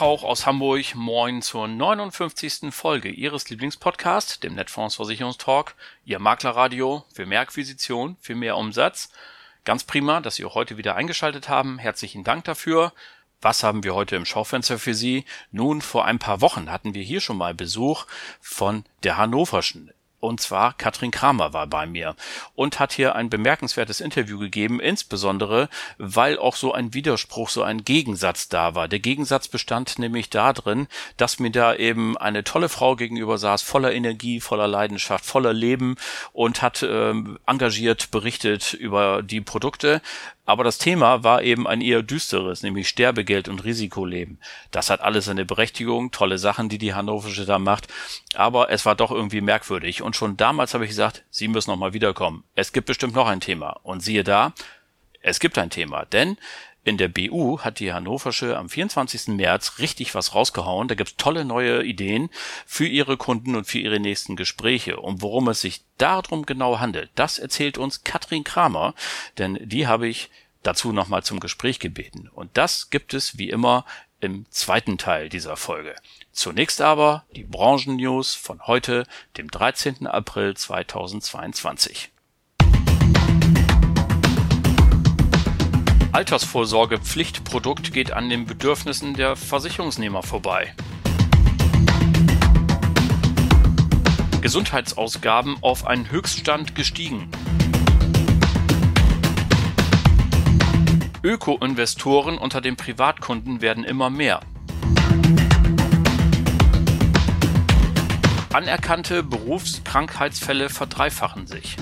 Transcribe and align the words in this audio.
Tag 0.00 0.06
auch 0.06 0.24
aus 0.24 0.46
Hamburg. 0.46 0.94
Moin 0.94 1.42
zur 1.42 1.68
59. 1.68 2.72
Folge 2.72 3.10
Ihres 3.10 3.50
Lieblingspodcasts, 3.50 4.40
dem 4.40 4.54
Netfonds 4.54 4.98
Ihr 6.06 6.18
Maklerradio 6.18 7.04
für 7.12 7.26
mehr 7.26 7.40
Akquisition, 7.40 8.16
für 8.18 8.34
mehr 8.34 8.56
Umsatz– 8.56 9.12
Ganz 9.64 9.84
prima, 9.84 10.20
dass 10.20 10.36
Sie 10.36 10.44
auch 10.46 10.54
heute 10.54 10.78
wieder 10.78 10.96
eingeschaltet 10.96 11.50
haben. 11.50 11.78
Herzlichen 11.78 12.24
Dank 12.24 12.44
dafür. 12.44 12.94
Was 13.42 13.62
haben 13.62 13.84
wir 13.84 13.94
heute 13.94 14.16
im 14.16 14.24
Schaufenster 14.24 14.78
für 14.78 14.94
Sie? 14.94 15.26
Nun, 15.50 15.82
vor 15.82 16.06
ein 16.06 16.18
paar 16.18 16.40
Wochen 16.40 16.70
hatten 16.70 16.94
wir 16.94 17.02
hier 17.02 17.20
schon 17.20 17.36
mal 17.36 17.54
Besuch 17.54 18.06
von 18.40 18.84
der 19.02 19.18
Hannoverschen. 19.18 19.92
Und 20.20 20.40
zwar 20.40 20.74
Katrin 20.74 21.10
Kramer 21.10 21.52
war 21.52 21.66
bei 21.66 21.86
mir 21.86 22.14
und 22.54 22.78
hat 22.78 22.92
hier 22.92 23.14
ein 23.14 23.30
bemerkenswertes 23.30 24.00
Interview 24.00 24.38
gegeben, 24.38 24.78
insbesondere 24.78 25.68
weil 25.98 26.38
auch 26.38 26.56
so 26.56 26.72
ein 26.72 26.92
Widerspruch, 26.94 27.48
so 27.48 27.62
ein 27.62 27.84
Gegensatz 27.84 28.48
da 28.48 28.74
war. 28.74 28.86
Der 28.86 29.00
Gegensatz 29.00 29.48
bestand 29.48 29.98
nämlich 29.98 30.28
darin, 30.28 30.88
dass 31.16 31.38
mir 31.38 31.50
da 31.50 31.74
eben 31.74 32.18
eine 32.18 32.44
tolle 32.44 32.68
Frau 32.68 32.96
gegenüber 32.96 33.38
saß, 33.38 33.62
voller 33.62 33.92
Energie, 33.92 34.40
voller 34.40 34.68
Leidenschaft, 34.68 35.24
voller 35.24 35.54
Leben 35.54 35.96
und 36.32 36.60
hat 36.60 36.82
äh, 36.82 37.14
engagiert 37.46 38.10
berichtet 38.10 38.74
über 38.74 39.22
die 39.22 39.40
Produkte, 39.40 40.02
aber 40.50 40.64
das 40.64 40.78
Thema 40.78 41.22
war 41.22 41.42
eben 41.42 41.68
ein 41.68 41.80
eher 41.80 42.02
düsteres, 42.02 42.64
nämlich 42.64 42.88
Sterbegeld 42.88 43.48
und 43.48 43.64
Risikoleben. 43.64 44.40
Das 44.72 44.90
hat 44.90 45.00
alles 45.00 45.26
seine 45.26 45.44
Berechtigung, 45.44 46.10
tolle 46.10 46.38
Sachen, 46.38 46.68
die 46.68 46.78
die 46.78 46.92
Hannoversche 46.92 47.46
da 47.46 47.60
macht. 47.60 47.86
Aber 48.34 48.70
es 48.70 48.84
war 48.84 48.96
doch 48.96 49.12
irgendwie 49.12 49.42
merkwürdig. 49.42 50.02
Und 50.02 50.16
schon 50.16 50.36
damals 50.36 50.74
habe 50.74 50.84
ich 50.84 50.90
gesagt, 50.90 51.22
Sie 51.30 51.46
müssen 51.46 51.70
noch 51.70 51.76
mal 51.76 51.92
wiederkommen. 51.92 52.42
Es 52.56 52.72
gibt 52.72 52.88
bestimmt 52.88 53.14
noch 53.14 53.28
ein 53.28 53.40
Thema. 53.40 53.78
Und 53.84 54.00
siehe 54.00 54.24
da, 54.24 54.52
es 55.22 55.38
gibt 55.38 55.56
ein 55.56 55.70
Thema. 55.70 56.04
Denn 56.04 56.36
in 56.82 56.96
der 56.96 57.08
BU 57.08 57.60
hat 57.60 57.78
die 57.78 57.92
Hannoversche 57.92 58.56
am 58.56 58.68
24. 58.68 59.28
März 59.28 59.78
richtig 59.78 60.14
was 60.14 60.34
rausgehauen. 60.34 60.88
Da 60.88 60.94
gibt's 60.94 61.16
tolle 61.16 61.44
neue 61.44 61.84
Ideen 61.84 62.30
für 62.66 62.86
ihre 62.86 63.16
Kunden 63.16 63.54
und 63.54 63.66
für 63.66 63.78
ihre 63.78 64.00
nächsten 64.00 64.34
Gespräche. 64.34 64.98
Und 64.98 65.20
worum 65.20 65.48
es 65.48 65.60
sich 65.60 65.82
darum 65.98 66.46
genau 66.46 66.78
handelt, 66.78 67.10
das 67.14 67.38
erzählt 67.38 67.76
uns 67.76 68.02
Katrin 68.04 68.44
Kramer, 68.44 68.94
denn 69.36 69.58
die 69.62 69.86
habe 69.86 70.08
ich 70.08 70.30
dazu 70.62 70.92
nochmal 70.92 71.22
zum 71.22 71.38
Gespräch 71.40 71.80
gebeten. 71.80 72.28
Und 72.32 72.56
das 72.56 72.90
gibt 72.90 73.12
es 73.12 73.36
wie 73.36 73.50
immer 73.50 73.84
im 74.20 74.46
zweiten 74.50 74.98
Teil 74.98 75.28
dieser 75.28 75.56
Folge. 75.56 75.94
Zunächst 76.32 76.80
aber 76.80 77.24
die 77.34 77.44
Branchennews 77.44 78.34
von 78.34 78.66
heute, 78.66 79.06
dem 79.36 79.50
13. 79.50 80.06
April 80.06 80.56
2022. 80.56 82.10
Altersvorsorge-Pflichtprodukt 86.12 87.92
geht 87.92 88.12
an 88.12 88.28
den 88.28 88.44
Bedürfnissen 88.44 89.14
der 89.14 89.36
Versicherungsnehmer 89.36 90.24
vorbei. 90.24 90.74
Gesundheitsausgaben 94.40 95.58
auf 95.60 95.86
einen 95.86 96.10
Höchststand 96.10 96.74
gestiegen. 96.74 97.30
Öko-Investoren 101.22 102.38
unter 102.38 102.60
den 102.60 102.76
Privatkunden 102.76 103.60
werden 103.60 103.84
immer 103.84 104.10
mehr. 104.10 104.40
Anerkannte 108.52 109.22
Berufskrankheitsfälle 109.22 110.70
verdreifachen 110.70 111.46
sich. 111.46 111.76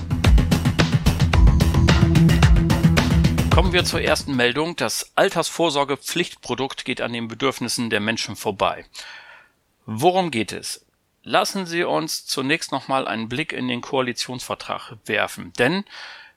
Kommen 3.59 3.73
wir 3.73 3.83
zur 3.83 3.99
ersten 3.99 4.37
Meldung. 4.37 4.77
Das 4.77 5.11
Altersvorsorge-Pflichtprodukt 5.15 6.85
geht 6.85 7.01
an 7.01 7.11
den 7.11 7.27
Bedürfnissen 7.27 7.89
der 7.89 7.99
Menschen 7.99 8.37
vorbei. 8.37 8.85
Worum 9.85 10.31
geht 10.31 10.53
es? 10.53 10.85
Lassen 11.23 11.65
Sie 11.65 11.83
uns 11.83 12.25
zunächst 12.25 12.71
nochmal 12.71 13.05
einen 13.05 13.27
Blick 13.27 13.51
in 13.51 13.67
den 13.67 13.81
Koalitionsvertrag 13.81 14.95
werfen, 15.03 15.51
denn 15.59 15.83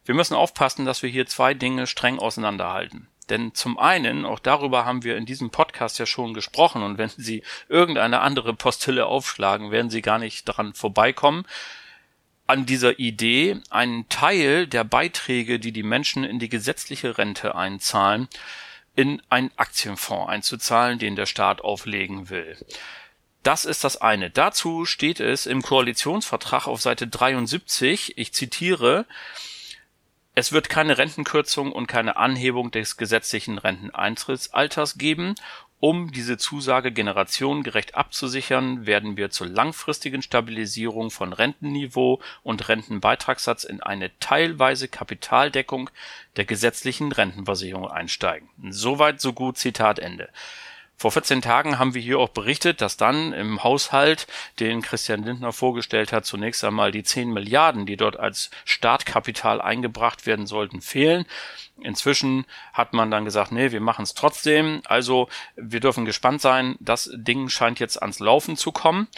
wir 0.05 0.17
müssen 0.17 0.35
aufpassen, 0.35 0.85
dass 0.85 1.05
wir 1.05 1.11
hier 1.11 1.27
zwei 1.27 1.55
Dinge 1.55 1.87
streng 1.87 2.19
auseinanderhalten. 2.19 3.07
Denn 3.29 3.55
zum 3.55 3.79
einen, 3.79 4.25
auch 4.25 4.41
darüber 4.41 4.85
haben 4.85 5.05
wir 5.05 5.17
in 5.17 5.25
diesem 5.25 5.51
Podcast 5.51 6.01
ja 6.01 6.07
schon 6.07 6.35
gesprochen, 6.35 6.83
und 6.83 6.99
wenn 6.99 7.11
Sie 7.11 7.45
irgendeine 7.69 8.19
andere 8.19 8.53
Postille 8.53 9.07
aufschlagen, 9.07 9.71
werden 9.71 9.91
Sie 9.91 10.03
gar 10.03 10.19
nicht 10.19 10.49
daran 10.49 10.75
vorbeikommen, 10.75 11.47
an 12.47 12.67
dieser 12.67 12.99
Idee, 12.99 13.61
einen 13.71 14.09
Teil 14.09 14.67
der 14.67 14.85
Beiträge, 14.85 15.59
die 15.59 15.73
die 15.73 15.83
Menschen 15.83 16.25
in 16.25 16.39
die 16.39 16.49
gesetzliche 16.49 17.19
Rente 17.19 17.55
einzahlen, 17.55 18.29
in 18.95 19.23
einen 19.31 19.51
Aktienfonds 19.57 20.29
einzuzahlen, 20.29 20.99
den 20.99 21.17
der 21.17 21.27
Staat 21.27 21.63
auflegen 21.63 22.31
will. 22.31 22.57
Das 23.43 23.65
ist 23.65 23.85
das 23.85 23.97
eine. 23.97 24.31
Dazu 24.31 24.85
steht 24.85 25.19
es 25.19 25.47
im 25.47 25.63
Koalitionsvertrag 25.63 26.67
auf 26.67 26.81
Seite 26.81 27.09
73, 27.09 28.19
ich 28.19 28.33
zitiere, 28.33 29.07
es 30.35 30.53
wird 30.53 30.69
keine 30.69 30.97
Rentenkürzung 30.97 31.73
und 31.73 31.89
keine 31.89 32.17
Anhebung 32.17 32.71
des 32.71 32.97
gesetzlichen 32.97 33.59
Renteneintrittsalters 33.59 34.97
geben 34.97 35.35
um 35.85 36.13
diese 36.13 36.39
Zusage 36.39 36.93
generationengerecht 36.93 37.97
abzusichern, 37.97 38.87
werden 38.87 39.17
wir 39.17 39.31
zur 39.31 39.49
langfristigen 39.49 40.23
Stabilisierung 40.23 41.11
von 41.11 41.33
Rentenniveau 41.33 42.21
und 42.45 42.69
Rentenbeitragssatz 42.69 43.65
in 43.65 43.83
eine 43.83 44.17
teilweise 44.21 44.87
Kapitaldeckung 44.87 45.91
der 46.37 46.45
gesetzlichen 46.45 47.11
Rentenversicherung 47.11 47.91
einsteigen. 47.91 48.49
Soweit 48.71 49.21
so 49.21 49.33
gut 49.33 49.59
Zitat 49.59 49.99
Ende. 49.99 50.29
Vor 50.97 51.11
14 51.11 51.43
Tagen 51.43 51.81
haben 51.81 51.95
wir 51.95 52.03
hier 52.03 52.21
auch 52.21 52.29
berichtet, 52.29 52.81
dass 52.81 52.97
dann 52.97 53.33
im 53.33 53.65
Haushalt, 53.65 54.29
den 54.61 54.83
Christian 54.83 55.25
Lindner 55.25 55.53
vorgestellt 55.53 56.13
hat, 56.13 56.25
zunächst 56.25 56.63
einmal 56.63 56.93
die 56.93 57.03
10 57.03 57.33
Milliarden, 57.33 57.87
die 57.87 57.97
dort 57.97 58.17
als 58.17 58.51
Startkapital 58.65 59.61
eingebracht 59.61 60.27
werden 60.27 60.47
sollten, 60.47 60.81
fehlen. 60.81 61.27
Inzwischen 61.81 62.47
hat 62.73 62.93
man 62.93 63.11
dann 63.11 63.25
gesagt, 63.25 63.51
nee, 63.51 63.73
wir 63.73 63.81
machen 63.81 64.05
es 64.05 64.15
trotzdem. 64.15 64.83
Also 64.85 65.29
wir 65.57 65.81
dürfen 65.81 66.05
gespannt 66.05 66.41
sein. 66.41 66.77
Das 66.79 67.11
Ding 67.13 67.49
scheint 67.49 67.81
jetzt 67.81 68.01
ans 68.01 68.21
Laufen 68.21 68.57
zu 68.57 68.71
kommen. 68.71 69.09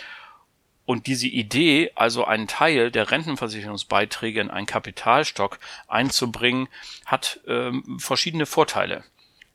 Und 0.86 1.06
diese 1.06 1.26
Idee, 1.28 1.92
also 1.94 2.24
einen 2.24 2.46
Teil 2.46 2.90
der 2.90 3.10
Rentenversicherungsbeiträge 3.10 4.40
in 4.40 4.50
einen 4.50 4.66
Kapitalstock 4.66 5.58
einzubringen, 5.88 6.68
hat 7.06 7.40
ähm, 7.46 7.98
verschiedene 7.98 8.44
Vorteile. 8.46 9.04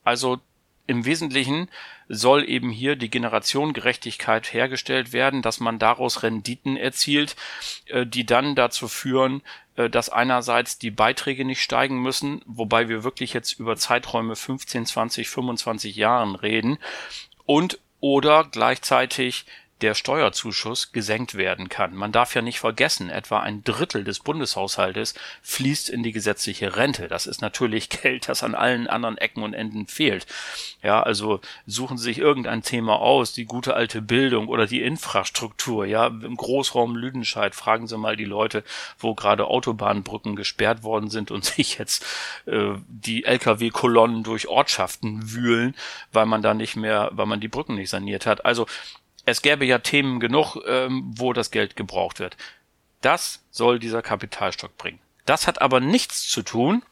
Also 0.02 0.40
im 0.90 1.04
Wesentlichen 1.04 1.68
soll 2.08 2.48
eben 2.48 2.70
hier 2.70 2.96
die 2.96 3.10
Generationengerechtigkeit 3.10 4.52
hergestellt 4.52 5.12
werden, 5.12 5.40
dass 5.40 5.60
man 5.60 5.78
daraus 5.78 6.24
Renditen 6.24 6.76
erzielt, 6.76 7.36
äh, 7.86 8.04
die 8.04 8.26
dann 8.26 8.56
dazu 8.56 8.88
führen, 8.88 9.42
äh, 9.76 9.88
dass 9.88 10.08
einerseits 10.08 10.78
die 10.80 10.90
Beiträge 10.90 11.44
nicht 11.44 11.62
steigen 11.62 12.02
müssen, 12.02 12.42
wobei 12.44 12.88
wir 12.88 13.04
wirklich 13.04 13.32
jetzt 13.32 13.52
über 13.52 13.76
Zeiträume 13.76 14.34
15, 14.34 14.84
20, 14.84 15.28
25 15.28 15.94
Jahren 15.94 16.34
reden 16.34 16.78
und 17.46 17.78
oder 18.00 18.48
gleichzeitig 18.50 19.46
der 19.82 19.94
Steuerzuschuss 19.94 20.92
gesenkt 20.92 21.34
werden 21.34 21.68
kann. 21.68 21.94
Man 21.94 22.12
darf 22.12 22.34
ja 22.34 22.42
nicht 22.42 22.60
vergessen, 22.60 23.10
etwa 23.10 23.40
ein 23.40 23.64
Drittel 23.64 24.04
des 24.04 24.20
Bundeshaushaltes 24.20 25.14
fließt 25.42 25.88
in 25.88 26.02
die 26.02 26.12
gesetzliche 26.12 26.76
Rente. 26.76 27.08
Das 27.08 27.26
ist 27.26 27.40
natürlich 27.40 27.88
Geld, 28.02 28.28
das 28.28 28.42
an 28.42 28.54
allen 28.54 28.86
anderen 28.86 29.18
Ecken 29.18 29.42
und 29.42 29.54
Enden 29.54 29.86
fehlt. 29.86 30.26
Ja, 30.82 31.02
also 31.02 31.40
suchen 31.66 31.98
Sie 31.98 32.04
sich 32.04 32.18
irgendein 32.18 32.62
Thema 32.62 33.00
aus, 33.00 33.32
die 33.32 33.44
gute 33.44 33.74
alte 33.74 34.02
Bildung 34.02 34.48
oder 34.48 34.66
die 34.66 34.82
Infrastruktur. 34.82 35.86
Ja, 35.86 36.06
im 36.06 36.36
Großraum 36.36 36.96
Lüdenscheid 36.96 37.54
fragen 37.54 37.86
Sie 37.86 37.98
mal 37.98 38.16
die 38.16 38.24
Leute, 38.24 38.64
wo 38.98 39.14
gerade 39.14 39.46
Autobahnbrücken 39.46 40.36
gesperrt 40.36 40.82
worden 40.82 41.10
sind 41.10 41.30
und 41.30 41.44
sich 41.50 41.78
jetzt 41.78 42.04
äh, 42.46 42.74
die 42.88 43.24
Lkw-Kolonnen 43.24 44.22
durch 44.22 44.48
Ortschaften 44.48 45.32
wühlen, 45.32 45.74
weil 46.12 46.26
man 46.26 46.42
da 46.42 46.54
nicht 46.54 46.76
mehr, 46.76 47.10
weil 47.12 47.26
man 47.26 47.40
die 47.40 47.48
Brücken 47.48 47.74
nicht 47.74 47.90
saniert 47.90 48.26
hat. 48.26 48.44
Also 48.44 48.66
es 49.24 49.42
gäbe 49.42 49.64
ja 49.64 49.78
Themen 49.78 50.20
genug, 50.20 50.56
ähm, 50.66 51.04
wo 51.16 51.32
das 51.32 51.50
Geld 51.50 51.76
gebraucht 51.76 52.18
wird. 52.18 52.36
Das 53.00 53.42
soll 53.50 53.78
dieser 53.78 54.02
Kapitalstock 54.02 54.76
bringen. 54.76 55.00
Das 55.26 55.46
hat 55.46 55.60
aber 55.60 55.80
nichts 55.80 56.28
zu 56.28 56.42
tun 56.42 56.82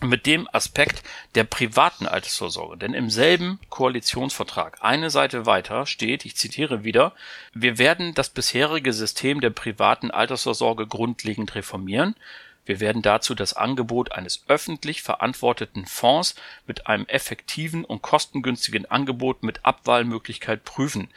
mit 0.00 0.26
dem 0.26 0.48
Aspekt 0.52 1.02
der 1.34 1.44
privaten 1.44 2.06
Altersvorsorge. 2.06 2.76
Denn 2.76 2.94
im 2.94 3.08
selben 3.08 3.60
Koalitionsvertrag, 3.68 4.78
eine 4.80 5.10
Seite 5.10 5.46
weiter, 5.46 5.86
steht, 5.86 6.24
ich 6.24 6.36
zitiere 6.36 6.84
wieder, 6.84 7.14
wir 7.54 7.78
werden 7.78 8.14
das 8.14 8.30
bisherige 8.30 8.92
System 8.92 9.40
der 9.40 9.50
privaten 9.50 10.10
Altersvorsorge 10.10 10.86
grundlegend 10.86 11.54
reformieren. 11.54 12.16
Wir 12.64 12.80
werden 12.80 13.02
dazu 13.02 13.34
das 13.34 13.54
Angebot 13.54 14.12
eines 14.12 14.44
öffentlich 14.48 15.02
verantworteten 15.02 15.86
Fonds 15.86 16.36
mit 16.66 16.86
einem 16.86 17.06
effektiven 17.06 17.84
und 17.84 18.02
kostengünstigen 18.02 18.88
Angebot 18.90 19.42
mit 19.42 19.64
Abwahlmöglichkeit 19.64 20.64
prüfen. 20.64 21.08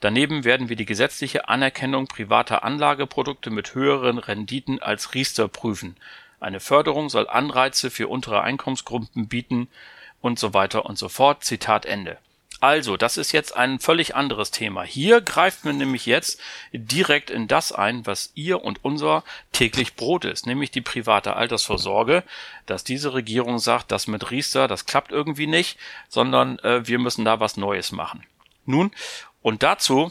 Daneben 0.00 0.44
werden 0.44 0.68
wir 0.68 0.76
die 0.76 0.86
gesetzliche 0.86 1.48
Anerkennung 1.48 2.06
privater 2.06 2.64
Anlageprodukte 2.64 3.50
mit 3.50 3.74
höheren 3.74 4.18
Renditen 4.18 4.82
als 4.82 5.14
Riester 5.14 5.48
prüfen. 5.48 5.96
Eine 6.40 6.60
Förderung 6.60 7.08
soll 7.08 7.28
Anreize 7.28 7.90
für 7.90 8.08
untere 8.08 8.42
Einkommensgruppen 8.42 9.28
bieten 9.28 9.68
und 10.20 10.38
so 10.38 10.52
weiter 10.52 10.84
und 10.86 10.98
so 10.98 11.08
fort. 11.08 11.44
Zitat 11.44 11.86
Ende. 11.86 12.18
Also, 12.64 12.96
das 12.96 13.18
ist 13.18 13.32
jetzt 13.32 13.54
ein 13.54 13.78
völlig 13.78 14.16
anderes 14.16 14.50
Thema. 14.50 14.84
Hier 14.84 15.20
greift 15.20 15.66
man 15.66 15.76
nämlich 15.76 16.06
jetzt 16.06 16.40
direkt 16.72 17.28
in 17.28 17.46
das 17.46 17.72
ein, 17.72 18.06
was 18.06 18.32
ihr 18.34 18.64
und 18.64 18.82
unser 18.82 19.22
täglich 19.52 19.96
Brot 19.96 20.24
ist, 20.24 20.46
nämlich 20.46 20.70
die 20.70 20.80
private 20.80 21.36
Altersvorsorge, 21.36 22.22
dass 22.64 22.82
diese 22.82 23.12
Regierung 23.12 23.58
sagt, 23.58 23.92
das 23.92 24.06
mit 24.06 24.30
Riester, 24.30 24.66
das 24.66 24.86
klappt 24.86 25.12
irgendwie 25.12 25.46
nicht, 25.46 25.78
sondern 26.08 26.58
äh, 26.60 26.88
wir 26.88 26.98
müssen 26.98 27.26
da 27.26 27.38
was 27.38 27.58
Neues 27.58 27.92
machen. 27.92 28.24
Nun, 28.64 28.92
und 29.42 29.62
dazu 29.62 30.10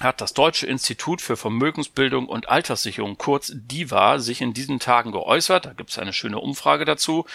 hat 0.00 0.20
das 0.20 0.34
Deutsche 0.34 0.66
Institut 0.66 1.22
für 1.22 1.36
Vermögensbildung 1.36 2.26
und 2.26 2.48
Alterssicherung, 2.48 3.16
kurz 3.16 3.52
DIVA, 3.54 4.18
sich 4.18 4.40
in 4.40 4.52
diesen 4.52 4.80
Tagen 4.80 5.12
geäußert. 5.12 5.66
Da 5.66 5.72
gibt 5.72 5.90
es 5.90 5.98
eine 5.98 6.12
schöne 6.12 6.40
Umfrage 6.40 6.84
dazu. 6.84 7.26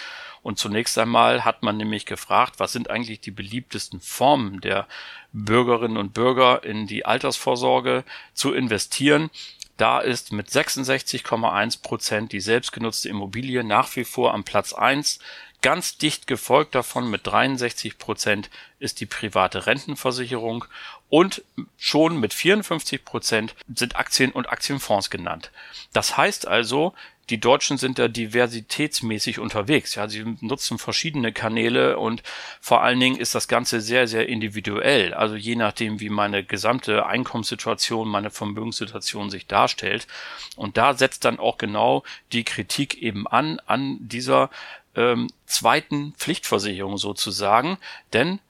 Und 0.42 0.58
zunächst 0.58 0.96
einmal 0.98 1.44
hat 1.44 1.62
man 1.62 1.76
nämlich 1.76 2.06
gefragt, 2.06 2.54
was 2.58 2.72
sind 2.72 2.90
eigentlich 2.90 3.20
die 3.20 3.30
beliebtesten 3.30 4.00
Formen 4.00 4.60
der 4.60 4.86
Bürgerinnen 5.32 5.96
und 5.96 6.14
Bürger 6.14 6.64
in 6.64 6.86
die 6.86 7.04
Altersvorsorge 7.04 8.04
zu 8.34 8.52
investieren. 8.52 9.30
Da 9.76 10.00
ist 10.00 10.32
mit 10.32 10.48
66,1 10.48 11.82
Prozent 11.82 12.32
die 12.32 12.40
selbstgenutzte 12.40 13.08
Immobilie 13.08 13.64
nach 13.64 13.96
wie 13.96 14.04
vor 14.04 14.34
am 14.34 14.44
Platz 14.44 14.72
eins. 14.72 15.18
Ganz 15.62 15.98
dicht 15.98 16.26
gefolgt 16.26 16.74
davon 16.74 17.10
mit 17.10 17.26
63 17.26 17.98
Prozent 17.98 18.48
ist 18.78 19.00
die 19.00 19.06
private 19.06 19.66
Rentenversicherung 19.66 20.64
und 21.10 21.42
schon 21.76 22.18
mit 22.18 22.32
54 22.32 23.04
Prozent 23.04 23.54
sind 23.74 23.96
Aktien 23.96 24.32
und 24.32 24.48
Aktienfonds 24.48 25.10
genannt. 25.10 25.50
Das 25.92 26.16
heißt 26.16 26.48
also, 26.48 26.94
die 27.30 27.38
Deutschen 27.38 27.78
sind 27.78 27.98
da 27.98 28.08
diversitätsmäßig 28.08 29.38
unterwegs. 29.38 29.94
Ja, 29.94 30.08
sie 30.08 30.36
nutzen 30.40 30.78
verschiedene 30.78 31.32
Kanäle 31.32 31.96
und 31.96 32.22
vor 32.60 32.82
allen 32.82 32.98
Dingen 32.98 33.20
ist 33.20 33.36
das 33.36 33.46
Ganze 33.46 33.80
sehr, 33.80 34.08
sehr 34.08 34.28
individuell. 34.28 35.14
Also 35.14 35.36
je 35.36 35.54
nachdem, 35.54 36.00
wie 36.00 36.08
meine 36.08 36.42
gesamte 36.42 37.06
Einkommenssituation, 37.06 38.08
meine 38.08 38.30
Vermögenssituation 38.30 39.30
sich 39.30 39.46
darstellt. 39.46 40.08
Und 40.56 40.76
da 40.76 40.94
setzt 40.94 41.24
dann 41.24 41.38
auch 41.38 41.56
genau 41.56 42.02
die 42.32 42.44
Kritik 42.44 43.00
eben 43.00 43.28
an, 43.28 43.60
an 43.66 43.98
dieser 44.00 44.50
ähm, 45.00 45.28
zweiten 45.46 46.12
Pflichtversicherung 46.18 46.98
sozusagen. 46.98 47.78
Denn 48.12 48.40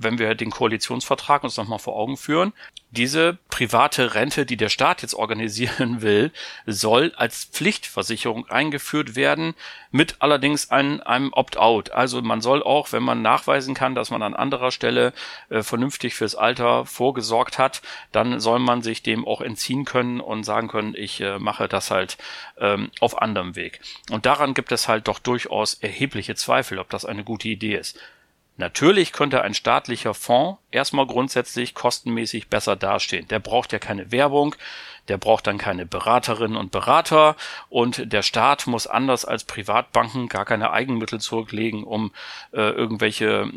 wenn 0.00 0.18
wir 0.18 0.34
den 0.34 0.50
Koalitionsvertrag 0.50 1.44
uns 1.44 1.56
nochmal 1.56 1.78
vor 1.78 1.94
Augen 1.94 2.16
führen, 2.16 2.52
diese 2.90 3.38
private 3.50 4.14
Rente, 4.14 4.46
die 4.46 4.56
der 4.56 4.70
Staat 4.70 5.02
jetzt 5.02 5.14
organisieren 5.14 6.02
will, 6.02 6.32
soll 6.66 7.12
als 7.16 7.44
Pflichtversicherung 7.44 8.48
eingeführt 8.48 9.14
werden, 9.14 9.54
mit 9.90 10.16
allerdings 10.20 10.70
einem, 10.70 11.00
einem 11.00 11.32
Opt-out. 11.32 11.92
Also 11.92 12.22
man 12.22 12.40
soll 12.40 12.62
auch, 12.62 12.92
wenn 12.92 13.02
man 13.02 13.22
nachweisen 13.22 13.74
kann, 13.74 13.94
dass 13.94 14.10
man 14.10 14.22
an 14.22 14.34
anderer 14.34 14.70
Stelle 14.70 15.12
äh, 15.50 15.62
vernünftig 15.62 16.14
fürs 16.14 16.34
Alter 16.34 16.86
vorgesorgt 16.86 17.58
hat, 17.58 17.82
dann 18.12 18.40
soll 18.40 18.58
man 18.58 18.82
sich 18.82 19.02
dem 19.02 19.26
auch 19.26 19.40
entziehen 19.40 19.84
können 19.84 20.20
und 20.20 20.44
sagen 20.44 20.68
können, 20.68 20.94
ich 20.96 21.20
äh, 21.20 21.38
mache 21.38 21.68
das 21.68 21.90
halt 21.90 22.16
ähm, 22.58 22.90
auf 23.00 23.20
anderem 23.20 23.54
Weg. 23.54 23.80
Und 24.10 24.26
daran 24.26 24.54
gibt 24.54 24.72
es 24.72 24.88
halt 24.88 25.08
doch 25.08 25.18
durchaus 25.18 25.74
erhebliche 25.74 26.34
Zweifel, 26.34 26.78
ob 26.78 26.88
das 26.90 27.04
eine 27.04 27.24
gute 27.24 27.48
Idee 27.48 27.76
ist. 27.76 27.98
Natürlich 28.60 29.12
könnte 29.12 29.40
ein 29.40 29.54
staatlicher 29.54 30.12
Fonds 30.12 30.60
erstmal 30.70 31.06
grundsätzlich 31.06 31.74
kostenmäßig 31.74 32.48
besser 32.48 32.76
dastehen. 32.76 33.26
Der 33.28 33.38
braucht 33.38 33.72
ja 33.72 33.78
keine 33.78 34.12
Werbung, 34.12 34.54
der 35.08 35.16
braucht 35.16 35.46
dann 35.46 35.56
keine 35.56 35.86
Beraterinnen 35.86 36.58
und 36.58 36.70
Berater 36.70 37.36
und 37.70 38.12
der 38.12 38.20
Staat 38.20 38.66
muss 38.66 38.86
anders 38.86 39.24
als 39.24 39.44
Privatbanken 39.44 40.28
gar 40.28 40.44
keine 40.44 40.72
Eigenmittel 40.72 41.20
zurücklegen, 41.20 41.84
um 41.84 42.12
äh, 42.52 42.60
irgendwelche 42.60 43.50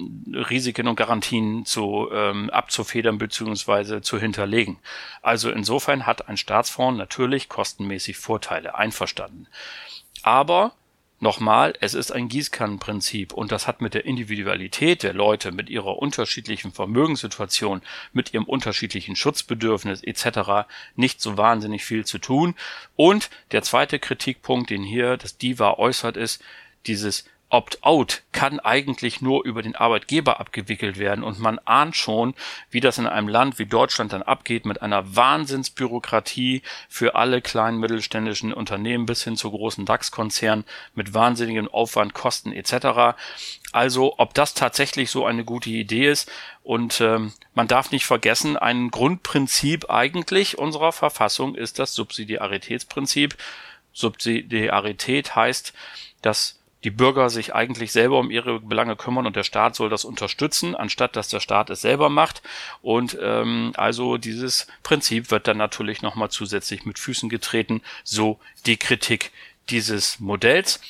Risiken 0.50 0.88
und 0.88 0.96
Garantien 0.96 1.66
zu 1.66 2.10
ähm, 2.14 2.50
abzufedern 2.50 3.18
bzw. 3.18 4.00
zu 4.00 4.18
hinterlegen. 4.18 4.80
Also 5.22 5.52
insofern 5.52 6.06
hat 6.06 6.30
ein 6.30 6.38
Staatsfonds 6.38 6.98
natürlich 6.98 7.50
kostenmäßig 7.50 8.16
Vorteile, 8.16 8.76
einverstanden. 8.76 9.48
Aber 10.24 10.72
Nochmal, 11.24 11.74
es 11.80 11.94
ist 11.94 12.12
ein 12.12 12.28
Gießkannenprinzip 12.28 13.32
und 13.32 13.54
das 13.54 13.66
hat 13.66 13.80
mit 13.80 13.94
der 13.94 14.04
Individualität 14.04 15.04
der 15.04 15.14
Leute, 15.14 15.54
mit 15.54 15.70
ihrer 15.70 15.98
unterschiedlichen 15.98 16.74
Vermögenssituation, 16.74 17.82
mit 18.12 18.34
ihrem 18.34 18.44
unterschiedlichen 18.44 19.16
Schutzbedürfnis 19.16 20.04
etc. 20.04 20.68
nicht 20.98 21.22
so 21.22 21.38
wahnsinnig 21.38 21.86
viel 21.86 22.04
zu 22.04 22.18
tun. 22.18 22.56
Und 22.98 23.30
der 23.54 23.62
zweite 23.62 24.00
Kritikpunkt, 24.00 24.70
den 24.70 24.84
hier 24.84 25.16
das 25.16 25.38
Diva 25.38 25.76
äußert, 25.76 26.18
ist 26.18 26.44
dieses 26.88 27.24
Opt-out 27.54 28.24
kann 28.32 28.60
eigentlich 28.60 29.22
nur 29.22 29.46
über 29.46 29.62
den 29.62 29.76
Arbeitgeber 29.76 30.40
abgewickelt 30.40 30.98
werden 30.98 31.24
und 31.24 31.38
man 31.38 31.60
ahnt 31.60 31.96
schon, 31.96 32.34
wie 32.72 32.80
das 32.80 32.98
in 32.98 33.06
einem 33.06 33.28
Land 33.28 33.60
wie 33.60 33.68
Deutschland 33.68 34.12
dann 34.12 34.24
abgeht 34.24 34.66
mit 34.66 34.82
einer 34.82 35.16
Wahnsinnsbürokratie 35.16 36.64
für 36.90 37.14
alle 37.14 37.44
kleinen 37.44 37.78
mittelständischen 37.78 38.56
Unternehmen 38.56 39.06
bis 39.06 39.24
hin 39.24 39.38
zu 39.38 39.52
großen 39.52 39.86
DAX-Konzernen 39.86 40.66
mit 40.96 41.14
wahnsinnigen 41.14 41.68
Aufwand, 41.68 42.16
Kosten 42.16 42.54
etc. 42.54 43.16
Also 43.72 44.16
ob 44.18 44.34
das 44.34 44.56
tatsächlich 44.56 45.12
so 45.12 45.24
eine 45.24 45.46
gute 45.46 45.70
Idee 45.70 46.10
ist 46.10 46.32
und 46.64 47.02
ähm, 47.02 47.34
man 47.54 47.68
darf 47.68 47.92
nicht 47.92 48.08
vergessen, 48.08 48.58
ein 48.58 48.90
Grundprinzip 48.90 49.92
eigentlich 49.92 50.58
unserer 50.58 50.92
Verfassung 50.92 51.54
ist 51.54 51.78
das 51.78 51.94
Subsidiaritätsprinzip. 51.94 53.38
Subsidiarität 53.94 55.36
heißt, 55.36 55.74
dass 56.24 56.58
die 56.84 56.92
Bürger 56.92 57.30
sich 57.30 57.56
eigentlich 57.56 57.92
selber 57.92 58.20
um 58.20 58.30
ihre 58.30 58.60
Belange 58.60 58.96
kümmern 58.96 59.26
und 59.26 59.36
der 59.36 59.44
Staat 59.44 59.76
soll 59.76 59.90
das 59.90 60.06
unterstützen, 60.06 60.76
anstatt 60.76 61.16
dass 61.16 61.28
der 61.28 61.40
Staat 61.40 61.70
es 61.70 61.82
selber 61.82 62.10
macht. 62.10 62.42
Und 62.82 63.18
ähm, 63.22 63.72
also 63.76 64.18
dieses 64.18 64.68
Prinzip 64.84 65.32
wird 65.32 65.48
dann 65.48 65.58
natürlich 65.58 66.02
nochmal 66.02 66.30
zusätzlich 66.30 66.86
mit 66.86 67.00
Füßen 67.00 67.30
getreten, 67.30 67.82
so 68.04 68.40
die 68.66 68.78
Kritik 68.78 69.32
dieses 69.70 70.20
Modells 70.20 70.82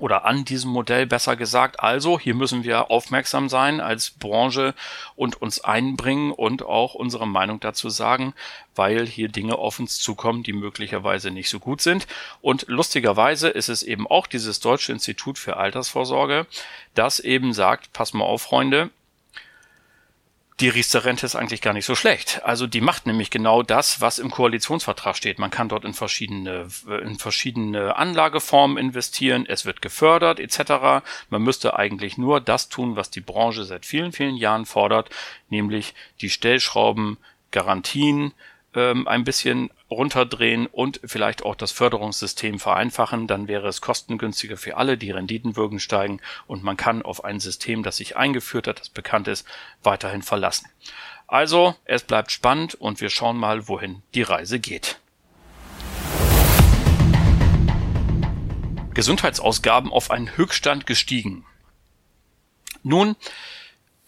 oder 0.00 0.24
an 0.24 0.44
diesem 0.44 0.70
Modell 0.70 1.06
besser 1.06 1.36
gesagt. 1.36 1.80
Also 1.80 2.18
hier 2.18 2.34
müssen 2.34 2.64
wir 2.64 2.90
aufmerksam 2.90 3.48
sein 3.48 3.80
als 3.80 4.10
Branche 4.10 4.74
und 5.14 5.40
uns 5.40 5.60
einbringen 5.62 6.32
und 6.32 6.62
auch 6.62 6.94
unsere 6.94 7.26
Meinung 7.26 7.60
dazu 7.60 7.88
sagen, 7.88 8.34
weil 8.74 9.06
hier 9.06 9.28
Dinge 9.28 9.56
auf 9.56 9.78
uns 9.78 9.98
zukommen, 9.98 10.42
die 10.42 10.52
möglicherweise 10.52 11.30
nicht 11.30 11.48
so 11.48 11.58
gut 11.58 11.80
sind. 11.80 12.06
Und 12.42 12.66
lustigerweise 12.68 13.48
ist 13.48 13.68
es 13.68 13.82
eben 13.82 14.06
auch 14.06 14.26
dieses 14.26 14.60
Deutsche 14.60 14.92
Institut 14.92 15.38
für 15.38 15.56
Altersvorsorge, 15.56 16.46
das 16.94 17.20
eben 17.20 17.52
sagt, 17.52 17.92
pass 17.92 18.12
mal 18.12 18.24
auf, 18.24 18.42
Freunde, 18.42 18.90
die 20.60 20.70
Riester-Rente 20.70 21.26
ist 21.26 21.36
eigentlich 21.36 21.60
gar 21.60 21.74
nicht 21.74 21.84
so 21.84 21.94
schlecht. 21.94 22.40
Also 22.42 22.66
die 22.66 22.80
macht 22.80 23.06
nämlich 23.06 23.30
genau 23.30 23.62
das, 23.62 24.00
was 24.00 24.18
im 24.18 24.30
Koalitionsvertrag 24.30 25.14
steht. 25.14 25.38
Man 25.38 25.50
kann 25.50 25.68
dort 25.68 25.84
in 25.84 25.92
verschiedene, 25.92 26.68
in 27.02 27.18
verschiedene 27.18 27.96
Anlageformen 27.96 28.78
investieren, 28.78 29.44
es 29.46 29.66
wird 29.66 29.82
gefördert 29.82 30.40
etc. 30.40 31.04
Man 31.28 31.42
müsste 31.42 31.78
eigentlich 31.78 32.16
nur 32.16 32.40
das 32.40 32.70
tun, 32.70 32.96
was 32.96 33.10
die 33.10 33.20
Branche 33.20 33.64
seit 33.64 33.84
vielen, 33.84 34.12
vielen 34.12 34.36
Jahren 34.36 34.64
fordert, 34.64 35.10
nämlich 35.50 35.94
die 36.22 36.30
Stellschrauben, 36.30 37.18
Garantien, 37.50 38.32
ähm, 38.76 39.08
ein 39.08 39.24
bisschen 39.24 39.70
runterdrehen 39.90 40.66
und 40.66 41.00
vielleicht 41.04 41.42
auch 41.44 41.54
das 41.56 41.72
Förderungssystem 41.72 42.60
vereinfachen, 42.60 43.26
dann 43.26 43.48
wäre 43.48 43.66
es 43.66 43.80
kostengünstiger 43.80 44.56
für 44.56 44.76
alle, 44.76 44.98
die 44.98 45.10
Renditen 45.10 45.56
würden 45.56 45.80
steigen 45.80 46.20
und 46.46 46.62
man 46.62 46.76
kann 46.76 47.02
auf 47.02 47.24
ein 47.24 47.40
System, 47.40 47.82
das 47.82 47.96
sich 47.96 48.16
eingeführt 48.16 48.68
hat, 48.68 48.78
das 48.78 48.90
bekannt 48.90 49.26
ist, 49.28 49.46
weiterhin 49.82 50.22
verlassen. 50.22 50.68
Also, 51.26 51.74
es 51.84 52.04
bleibt 52.04 52.30
spannend 52.30 52.74
und 52.74 53.00
wir 53.00 53.10
schauen 53.10 53.36
mal, 53.36 53.66
wohin 53.66 54.02
die 54.14 54.22
Reise 54.22 54.60
geht. 54.60 55.00
Gesundheitsausgaben 58.94 59.92
auf 59.92 60.10
einen 60.10 60.36
Höchststand 60.36 60.86
gestiegen. 60.86 61.44
Nun, 62.82 63.16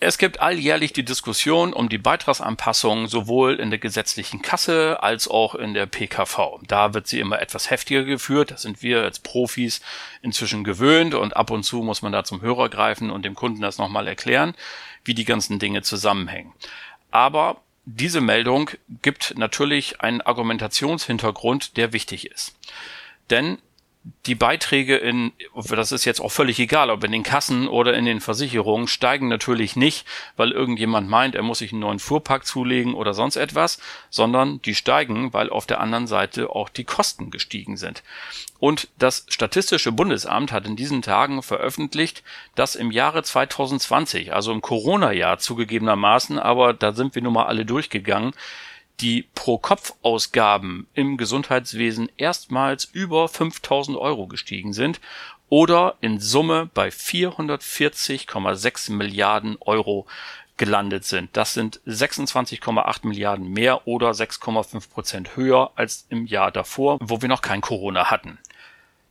Es 0.00 0.16
gibt 0.16 0.38
alljährlich 0.40 0.92
die 0.92 1.04
Diskussion 1.04 1.72
um 1.72 1.88
die 1.88 1.98
Beitragsanpassung 1.98 3.08
sowohl 3.08 3.56
in 3.56 3.70
der 3.70 3.80
gesetzlichen 3.80 4.42
Kasse 4.42 5.02
als 5.02 5.26
auch 5.26 5.56
in 5.56 5.74
der 5.74 5.86
PKV. 5.86 6.60
Da 6.68 6.94
wird 6.94 7.08
sie 7.08 7.18
immer 7.18 7.42
etwas 7.42 7.68
heftiger 7.70 8.04
geführt. 8.04 8.52
Das 8.52 8.62
sind 8.62 8.80
wir 8.80 9.02
als 9.02 9.18
Profis 9.18 9.80
inzwischen 10.22 10.62
gewöhnt 10.62 11.14
und 11.14 11.36
ab 11.36 11.50
und 11.50 11.64
zu 11.64 11.82
muss 11.82 12.00
man 12.00 12.12
da 12.12 12.22
zum 12.22 12.42
Hörer 12.42 12.68
greifen 12.68 13.10
und 13.10 13.24
dem 13.24 13.34
Kunden 13.34 13.60
das 13.60 13.78
nochmal 13.78 14.06
erklären, 14.06 14.54
wie 15.02 15.14
die 15.14 15.24
ganzen 15.24 15.58
Dinge 15.58 15.82
zusammenhängen. 15.82 16.52
Aber 17.10 17.60
diese 17.84 18.20
Meldung 18.20 18.70
gibt 19.02 19.36
natürlich 19.36 20.00
einen 20.00 20.20
Argumentationshintergrund, 20.20 21.76
der 21.76 21.92
wichtig 21.92 22.30
ist. 22.30 22.54
Denn 23.30 23.58
die 24.26 24.34
Beiträge 24.34 24.96
in, 24.96 25.32
das 25.70 25.92
ist 25.92 26.04
jetzt 26.04 26.20
auch 26.20 26.30
völlig 26.30 26.58
egal, 26.58 26.90
ob 26.90 27.02
in 27.04 27.12
den 27.12 27.22
Kassen 27.22 27.68
oder 27.68 27.94
in 27.94 28.04
den 28.04 28.20
Versicherungen, 28.20 28.86
steigen 28.86 29.28
natürlich 29.28 29.76
nicht, 29.76 30.06
weil 30.36 30.52
irgendjemand 30.52 31.08
meint, 31.08 31.34
er 31.34 31.42
muss 31.42 31.58
sich 31.58 31.72
einen 31.72 31.80
neuen 31.80 31.98
Fuhrpark 31.98 32.46
zulegen 32.46 32.94
oder 32.94 33.14
sonst 33.14 33.36
etwas, 33.36 33.80
sondern 34.10 34.60
die 34.62 34.74
steigen, 34.74 35.32
weil 35.32 35.50
auf 35.50 35.66
der 35.66 35.80
anderen 35.80 36.06
Seite 36.06 36.50
auch 36.50 36.68
die 36.68 36.84
Kosten 36.84 37.30
gestiegen 37.30 37.76
sind. 37.76 38.02
Und 38.58 38.88
das 38.98 39.24
Statistische 39.28 39.92
Bundesamt 39.92 40.52
hat 40.52 40.66
in 40.66 40.76
diesen 40.76 41.02
Tagen 41.02 41.42
veröffentlicht, 41.42 42.22
dass 42.54 42.76
im 42.76 42.90
Jahre 42.90 43.22
2020, 43.22 44.32
also 44.32 44.52
im 44.52 44.60
Corona-Jahr 44.60 45.38
zugegebenermaßen, 45.38 46.38
aber 46.38 46.74
da 46.74 46.92
sind 46.92 47.14
wir 47.14 47.22
nun 47.22 47.34
mal 47.34 47.46
alle 47.46 47.64
durchgegangen, 47.64 48.32
die 49.00 49.28
Pro-Kopf-Ausgaben 49.34 50.86
im 50.94 51.16
Gesundheitswesen 51.16 52.10
erstmals 52.16 52.84
über 52.84 53.28
5000 53.28 53.96
Euro 53.96 54.26
gestiegen 54.26 54.72
sind 54.72 55.00
oder 55.48 55.96
in 56.00 56.20
Summe 56.20 56.68
bei 56.74 56.88
440,6 56.88 58.92
Milliarden 58.92 59.56
Euro 59.60 60.06
gelandet 60.56 61.04
sind. 61.04 61.36
Das 61.36 61.54
sind 61.54 61.80
26,8 61.86 63.06
Milliarden 63.06 63.52
mehr 63.52 63.86
oder 63.86 64.10
6,5 64.10 64.90
Prozent 64.90 65.36
höher 65.36 65.70
als 65.76 66.06
im 66.10 66.26
Jahr 66.26 66.50
davor, 66.50 66.98
wo 67.00 67.22
wir 67.22 67.28
noch 67.28 67.42
kein 67.42 67.60
Corona 67.60 68.10
hatten. 68.10 68.38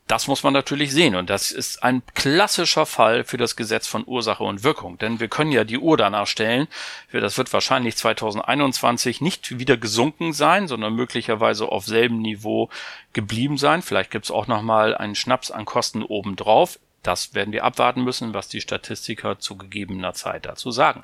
Das 0.07 0.27
muss 0.27 0.41
man 0.41 0.53
natürlich 0.53 0.93
sehen 0.93 1.15
und 1.15 1.29
das 1.29 1.51
ist 1.51 1.83
ein 1.83 2.01
klassischer 2.13 2.85
Fall 2.85 3.25
für 3.25 3.35
das 3.35 3.57
Gesetz 3.57 3.87
von 3.87 4.05
Ursache 4.07 4.43
und 4.43 4.63
Wirkung, 4.63 4.97
denn 4.97 5.19
wir 5.19 5.27
können 5.27 5.51
ja 5.51 5.65
die 5.65 5.77
Uhr 5.77 5.97
danach 5.97 6.27
stellen. 6.27 6.69
Das 7.11 7.37
wird 7.37 7.51
wahrscheinlich 7.51 7.97
2021 7.97 9.19
nicht 9.19 9.59
wieder 9.59 9.75
gesunken 9.75 10.31
sein, 10.31 10.69
sondern 10.69 10.93
möglicherweise 10.93 11.69
auf 11.69 11.85
selben 11.85 12.21
Niveau 12.21 12.69
geblieben 13.11 13.57
sein. 13.57 13.81
Vielleicht 13.81 14.11
gibt 14.11 14.25
es 14.25 14.31
auch 14.31 14.47
noch 14.47 14.61
mal 14.61 14.95
einen 14.95 15.15
Schnaps 15.15 15.51
an 15.51 15.65
Kosten 15.65 16.03
obendrauf. 16.03 16.79
Das 17.03 17.33
werden 17.33 17.51
wir 17.51 17.65
abwarten 17.65 18.03
müssen, 18.03 18.33
was 18.33 18.47
die 18.47 18.61
Statistiker 18.61 19.39
zu 19.39 19.57
gegebener 19.57 20.13
Zeit 20.13 20.45
dazu 20.45 20.71
sagen. 20.71 21.03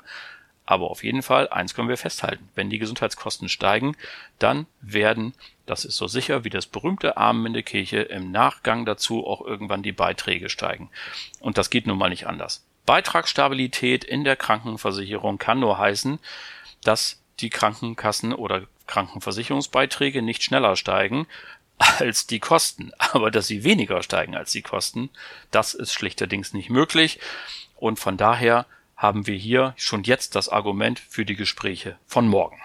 Aber 0.66 0.90
auf 0.90 1.04
jeden 1.04 1.22
Fall, 1.22 1.48
eins 1.48 1.74
können 1.74 1.88
wir 1.88 1.98
festhalten. 1.98 2.48
Wenn 2.54 2.70
die 2.70 2.78
Gesundheitskosten 2.78 3.48
steigen, 3.48 3.96
dann 4.38 4.66
werden, 4.80 5.34
das 5.66 5.84
ist 5.84 5.96
so 5.96 6.06
sicher 6.06 6.44
wie 6.44 6.50
das 6.50 6.66
berühmte 6.66 7.16
Amen 7.18 7.46
in 7.46 7.52
der 7.52 7.62
Kirche, 7.62 7.98
im 7.98 8.30
Nachgang 8.30 8.86
dazu 8.86 9.26
auch 9.26 9.42
irgendwann 9.42 9.82
die 9.82 9.92
Beiträge 9.92 10.48
steigen. 10.48 10.90
Und 11.40 11.58
das 11.58 11.68
geht 11.68 11.86
nun 11.86 11.98
mal 11.98 12.08
nicht 12.08 12.26
anders. 12.26 12.64
Beitragsstabilität 12.86 14.04
in 14.04 14.24
der 14.24 14.36
Krankenversicherung 14.36 15.38
kann 15.38 15.60
nur 15.60 15.78
heißen, 15.78 16.18
dass 16.82 17.22
die 17.40 17.50
Krankenkassen 17.50 18.32
oder 18.32 18.62
Krankenversicherungsbeiträge 18.86 20.22
nicht 20.22 20.42
schneller 20.42 20.76
steigen 20.76 21.26
als 21.78 22.26
die 22.26 22.40
Kosten. 22.40 22.92
Aber 22.98 23.30
dass 23.30 23.46
sie 23.46 23.64
weniger 23.64 24.02
steigen 24.02 24.34
als 24.34 24.52
die 24.52 24.62
Kosten, 24.62 25.10
das 25.50 25.74
ist 25.74 25.92
schlichterdings 25.92 26.52
nicht 26.54 26.70
möglich. 26.70 27.20
Und 27.76 27.98
von 27.98 28.16
daher 28.16 28.66
haben 28.96 29.26
wir 29.26 29.36
hier 29.36 29.74
schon 29.76 30.04
jetzt 30.04 30.34
das 30.36 30.48
Argument 30.48 30.98
für 30.98 31.24
die 31.24 31.36
Gespräche 31.36 31.98
von 32.06 32.28
morgen. 32.28 32.60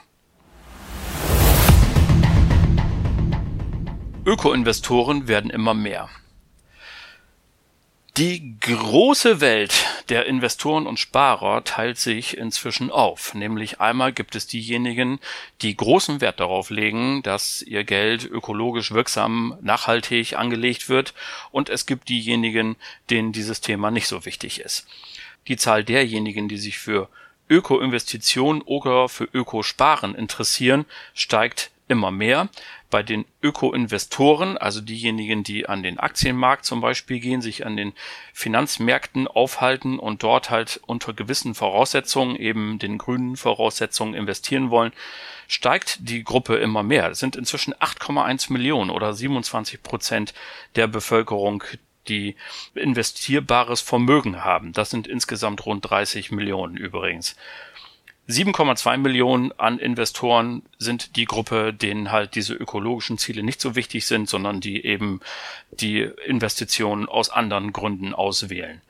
Öko-Investoren 4.25 5.27
werden 5.27 5.49
immer 5.49 5.73
mehr. 5.73 6.09
Die 8.17 8.59
große 8.59 9.39
Welt 9.39 9.85
der 10.09 10.25
Investoren 10.25 10.87
und 10.87 10.99
Sparer 10.99 11.63
teilt 11.63 11.97
sich 11.97 12.35
inzwischen 12.35 12.91
auf. 12.91 13.33
Nämlich 13.33 13.79
einmal 13.79 14.11
gibt 14.11 14.35
es 14.35 14.45
diejenigen, 14.45 15.19
die 15.61 15.77
großen 15.77 16.19
Wert 16.19 16.41
darauf 16.41 16.69
legen, 16.69 17.23
dass 17.23 17.61
ihr 17.61 17.85
Geld 17.85 18.25
ökologisch 18.25 18.91
wirksam, 18.91 19.57
nachhaltig 19.61 20.37
angelegt 20.37 20.89
wird. 20.89 21.13
Und 21.51 21.69
es 21.69 21.85
gibt 21.85 22.09
diejenigen, 22.09 22.75
denen 23.09 23.31
dieses 23.31 23.61
Thema 23.61 23.89
nicht 23.89 24.07
so 24.07 24.25
wichtig 24.25 24.59
ist. 24.59 24.85
Die 25.49 25.57
Zahl 25.57 25.83
derjenigen, 25.83 26.47
die 26.47 26.57
sich 26.57 26.77
für 26.77 27.09
Öko-Investitionen 27.49 28.61
oder 28.61 29.09
für 29.09 29.25
Öko-Sparen 29.25 30.15
interessieren, 30.15 30.85
steigt 31.13 31.71
immer 31.89 32.11
mehr. 32.11 32.49
Bei 32.91 33.03
den 33.03 33.25
Öko-Investoren, 33.41 34.57
also 34.57 34.79
diejenigen, 34.81 35.43
die 35.43 35.67
an 35.67 35.83
den 35.83 35.99
Aktienmarkt 35.99 36.65
zum 36.65 36.81
Beispiel 36.81 37.19
gehen, 37.19 37.41
sich 37.41 37.65
an 37.65 37.75
den 37.75 37.93
Finanzmärkten 38.33 39.27
aufhalten 39.27 39.99
und 39.99 40.23
dort 40.23 40.49
halt 40.49 40.79
unter 40.85 41.13
gewissen 41.13 41.55
Voraussetzungen, 41.55 42.35
eben 42.35 42.79
den 42.79 42.97
grünen 42.97 43.35
Voraussetzungen 43.35 44.13
investieren 44.13 44.69
wollen, 44.69 44.93
steigt 45.47 45.97
die 46.01 46.23
Gruppe 46.23 46.57
immer 46.57 46.83
mehr. 46.83 47.09
Es 47.09 47.19
sind 47.19 47.35
inzwischen 47.35 47.73
8,1 47.73 48.53
Millionen 48.53 48.91
oder 48.91 49.13
27 49.13 49.81
Prozent 49.81 50.33
der 50.75 50.87
Bevölkerung, 50.87 51.63
die 52.09 52.35
investierbares 52.75 53.81
Vermögen 53.81 54.43
haben. 54.43 54.73
Das 54.73 54.89
sind 54.89 55.07
insgesamt 55.07 55.65
rund 55.65 55.89
30 55.89 56.31
Millionen 56.31 56.75
übrigens. 56.75 57.35
7,2 58.29 58.97
Millionen 58.97 59.51
an 59.53 59.79
Investoren 59.79 60.61
sind 60.77 61.15
die 61.15 61.25
Gruppe, 61.25 61.73
denen 61.73 62.11
halt 62.11 62.35
diese 62.35 62.53
ökologischen 62.53 63.17
Ziele 63.17 63.41
nicht 63.41 63.59
so 63.59 63.75
wichtig 63.75 64.05
sind, 64.05 64.29
sondern 64.29 64.61
die 64.61 64.85
eben 64.85 65.19
die 65.71 66.01
Investitionen 66.01 67.07
aus 67.07 67.31
anderen 67.31 67.73
Gründen 67.73 68.13
auswählen. 68.13 68.81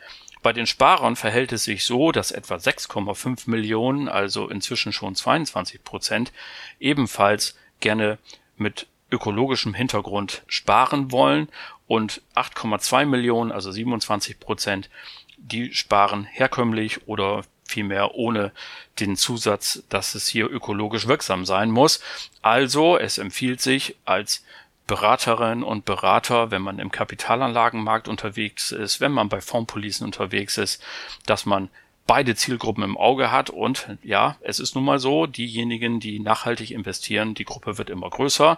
Bei 0.41 0.51
den 0.51 0.67
Sparern 0.67 1.15
verhält 1.15 1.53
es 1.53 1.63
sich 1.63 1.85
so, 1.85 2.11
dass 2.11 2.31
etwa 2.31 2.55
6,5 2.55 3.49
Millionen, 3.49 4.09
also 4.09 4.49
inzwischen 4.49 4.91
schon 4.91 5.15
22 5.15 5.83
Prozent, 5.83 6.33
ebenfalls 6.79 7.57
gerne 7.79 8.17
mit 8.57 8.87
ökologischem 9.11 9.73
Hintergrund 9.73 10.43
sparen 10.47 11.11
wollen 11.11 11.49
und 11.87 12.21
8,2 12.35 13.05
Millionen, 13.05 13.51
also 13.51 13.71
27 13.71 14.39
Prozent, 14.39 14.89
die 15.37 15.73
sparen 15.73 16.25
herkömmlich 16.25 17.07
oder 17.07 17.43
vielmehr 17.63 18.15
ohne 18.15 18.51
den 18.99 19.15
Zusatz, 19.15 19.83
dass 19.89 20.15
es 20.15 20.27
hier 20.27 20.49
ökologisch 20.49 21.07
wirksam 21.07 21.45
sein 21.45 21.71
muss. 21.71 22.01
Also 22.41 22.97
es 22.97 23.17
empfiehlt 23.17 23.61
sich 23.61 23.95
als 24.05 24.43
Beraterin 24.87 25.61
und 25.61 25.85
Berater, 25.85 26.49
wenn 26.49 26.63
man 26.63 26.79
im 26.79 26.91
Kapitalanlagenmarkt 26.91 28.07
unterwegs 28.07 28.71
ist, 28.71 28.99
wenn 28.99 29.11
man 29.11 29.29
bei 29.29 29.39
Fondspolicen 29.39 30.03
unterwegs 30.03 30.57
ist, 30.57 30.83
dass 31.27 31.45
man 31.45 31.69
beide 32.09 32.33
Zielgruppen 32.33 32.83
im 32.83 32.97
Auge 32.97 33.31
hat. 33.31 33.51
Und 33.51 33.87
ja, 34.01 34.35
es 34.41 34.59
ist 34.59 34.73
nun 34.73 34.83
mal 34.83 34.97
so, 34.97 35.27
diejenigen, 35.27 35.99
die 35.99 36.19
nachhaltig 36.19 36.71
investieren, 36.71 37.35
die 37.35 37.45
Gruppe 37.45 37.77
wird 37.77 37.91
immer 37.91 38.09
größer. 38.09 38.57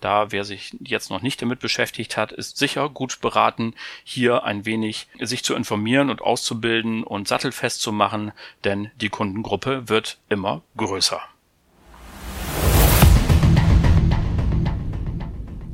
Da 0.00 0.32
wer 0.32 0.42
sich 0.42 0.76
jetzt 0.80 1.08
noch 1.08 1.22
nicht 1.22 1.40
damit 1.40 1.60
beschäftigt 1.60 2.16
hat, 2.16 2.32
ist 2.32 2.56
sicher 2.56 2.88
gut 2.88 3.20
beraten, 3.20 3.74
hier 4.02 4.42
ein 4.42 4.64
wenig 4.64 5.06
sich 5.20 5.44
zu 5.44 5.54
informieren 5.54 6.10
und 6.10 6.22
auszubilden 6.22 7.04
und 7.04 7.28
sattelfest 7.28 7.80
zu 7.82 7.92
machen, 7.92 8.32
denn 8.64 8.90
die 8.96 9.10
Kundengruppe 9.10 9.88
wird 9.88 10.18
immer 10.28 10.62
größer. 10.76 11.22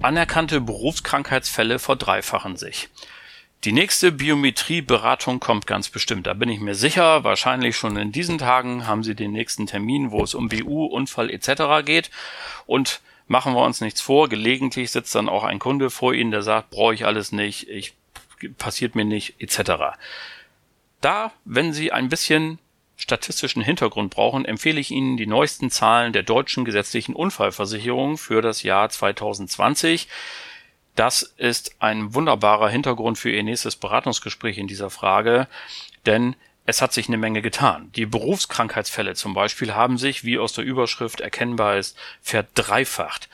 Anerkannte 0.02 0.60
Berufskrankheitsfälle 0.60 1.78
verdreifachen 1.78 2.58
sich. 2.58 2.90
Die 3.64 3.72
nächste 3.72 4.12
Biometrieberatung 4.12 5.40
kommt 5.40 5.66
ganz 5.66 5.88
bestimmt, 5.88 6.26
da 6.26 6.34
bin 6.34 6.50
ich 6.50 6.60
mir 6.60 6.74
sicher. 6.74 7.24
Wahrscheinlich 7.24 7.78
schon 7.78 7.96
in 7.96 8.12
diesen 8.12 8.36
Tagen 8.36 8.86
haben 8.86 9.02
Sie 9.02 9.14
den 9.14 9.32
nächsten 9.32 9.66
Termin, 9.66 10.10
wo 10.10 10.22
es 10.22 10.34
um 10.34 10.50
BU, 10.50 10.84
Unfall 10.84 11.30
etc. 11.30 11.82
geht. 11.82 12.10
Und 12.66 13.00
machen 13.26 13.54
wir 13.54 13.64
uns 13.64 13.80
nichts 13.80 14.02
vor, 14.02 14.28
gelegentlich 14.28 14.90
sitzt 14.90 15.14
dann 15.14 15.30
auch 15.30 15.44
ein 15.44 15.58
Kunde 15.58 15.88
vor 15.88 16.12
Ihnen, 16.12 16.30
der 16.30 16.42
sagt, 16.42 16.68
brauche 16.68 16.92
ich 16.92 17.06
alles 17.06 17.32
nicht, 17.32 17.66
ich 17.70 17.94
passiert 18.58 18.96
mir 18.96 19.06
nicht 19.06 19.36
etc. 19.38 19.96
Da, 21.00 21.32
wenn 21.46 21.72
Sie 21.72 21.90
ein 21.90 22.10
bisschen 22.10 22.58
statistischen 22.96 23.62
Hintergrund 23.62 24.12
brauchen, 24.12 24.44
empfehle 24.44 24.78
ich 24.78 24.90
Ihnen 24.90 25.16
die 25.16 25.26
neuesten 25.26 25.70
Zahlen 25.70 26.12
der 26.12 26.22
deutschen 26.22 26.66
gesetzlichen 26.66 27.14
Unfallversicherung 27.14 28.18
für 28.18 28.42
das 28.42 28.62
Jahr 28.62 28.90
2020. 28.90 30.06
Das 30.94 31.22
ist 31.22 31.74
ein 31.80 32.14
wunderbarer 32.14 32.68
Hintergrund 32.68 33.18
für 33.18 33.30
Ihr 33.30 33.42
nächstes 33.42 33.76
Beratungsgespräch 33.76 34.58
in 34.58 34.68
dieser 34.68 34.90
Frage, 34.90 35.48
denn 36.06 36.36
es 36.66 36.80
hat 36.80 36.92
sich 36.92 37.08
eine 37.08 37.18
Menge 37.18 37.42
getan. 37.42 37.90
Die 37.94 38.06
Berufskrankheitsfälle 38.06 39.14
zum 39.14 39.34
Beispiel 39.34 39.74
haben 39.74 39.98
sich, 39.98 40.24
wie 40.24 40.38
aus 40.38 40.52
der 40.52 40.64
Überschrift 40.64 41.20
erkennbar 41.20 41.76
ist, 41.76 41.96
verdreifacht. 42.22 43.28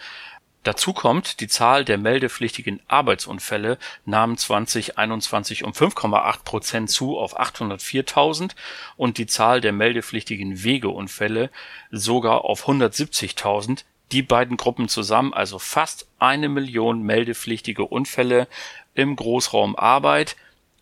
Dazu 0.62 0.92
kommt, 0.92 1.40
die 1.40 1.48
Zahl 1.48 1.86
der 1.86 1.96
meldepflichtigen 1.96 2.80
Arbeitsunfälle 2.86 3.78
nahm 4.04 4.36
2021 4.36 5.64
um 5.64 5.72
5,8 5.72 6.44
Prozent 6.44 6.90
zu 6.90 7.18
auf 7.18 7.38
804.000 7.40 8.50
und 8.96 9.16
die 9.16 9.26
Zahl 9.26 9.62
der 9.62 9.72
meldepflichtigen 9.72 10.62
Wegeunfälle 10.62 11.50
sogar 11.90 12.44
auf 12.44 12.68
170.000. 12.68 13.84
Die 14.12 14.22
beiden 14.22 14.56
Gruppen 14.56 14.88
zusammen 14.88 15.32
also 15.32 15.58
fast 15.58 16.08
eine 16.18 16.48
Million 16.48 17.02
meldepflichtige 17.02 17.84
Unfälle 17.84 18.48
im 18.94 19.14
Großraum 19.14 19.76
Arbeit. 19.76 20.36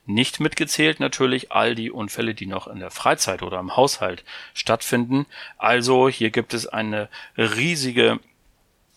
Nicht 0.06 0.40
mitgezählt 0.40 1.00
natürlich 1.00 1.52
all 1.52 1.75
die 1.75 1.90
Unfälle, 1.90 2.35
die 2.35 2.47
noch 2.47 2.66
in 2.66 2.78
der 2.78 2.90
Freizeit 2.90 3.42
oder 3.42 3.61
im 3.61 3.76
Haushalt 3.76 4.25
stattfinden. 4.54 5.26
Also 5.58 6.08
hier 6.08 6.30
gibt 6.30 6.54
es 6.54 6.66
eine 6.66 7.11
riesige 7.37 8.18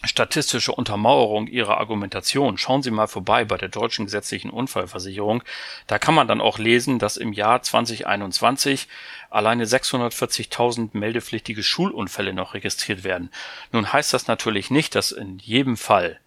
statistische 0.04 0.72
Untermauerung 0.72 1.48
ihrer 1.48 1.78
Argumentation. 1.78 2.58
Schauen 2.58 2.82
Sie 2.82 2.92
mal 2.92 3.08
vorbei 3.08 3.46
bei 3.46 3.58
der 3.58 3.70
deutschen 3.70 4.06
gesetzlichen 4.06 4.50
Unfallversicherung. 4.50 5.44
Da 5.88 6.00
kann 6.00 6.16
man 6.16 6.28
dann 6.28 6.42
auch 6.42 6.58
lesen, 6.58 7.00
dass 7.00 7.18
im 7.18 7.34
Jahr 7.34 7.62
2021 7.62 8.88
alleine 9.30 9.66
640.000 9.66 10.90
meldepflichtige 10.94 11.64
Schulunfälle 11.64 12.34
noch 12.34 12.54
registriert 12.54 13.04
werden. 13.04 13.30
Nun 13.72 13.94
heißt 13.94 14.14
das 14.14 14.28
natürlich 14.28 14.72
nicht, 14.72 14.96
dass 14.96 15.12
in 15.12 15.38
jedem 15.40 15.78
Fall 15.78 16.20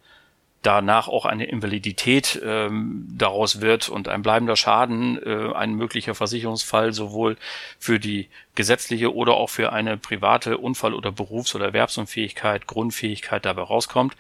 danach 0.65 1.09
auch 1.09 1.27
eine 1.27 1.45
Invalidität 1.45 2.41
ähm, 2.43 3.07
daraus 3.17 3.61
wird 3.61 3.89
und 3.89 4.09
ein 4.09 4.23
bleibender 4.23 4.57
Schaden, 4.57 5.21
äh, 5.23 5.53
ein 5.55 5.75
möglicher 5.75 6.15
Versicherungsfall 6.15 6.93
sowohl 6.93 7.37
für 7.79 8.01
die 8.01 8.29
gesetzliche 8.55 9.15
oder 9.15 9.35
auch 9.35 9.51
für 9.51 9.73
eine 9.73 9.97
private 9.97 10.59
Unfall- 10.59 10.95
oder 10.95 11.13
Berufs- 11.13 11.55
oder 11.55 11.67
Erwerbsunfähigkeit, 11.67 12.67
Grundfähigkeit 12.67 13.45
dabei 13.45 13.63
rauskommt. 13.63 14.17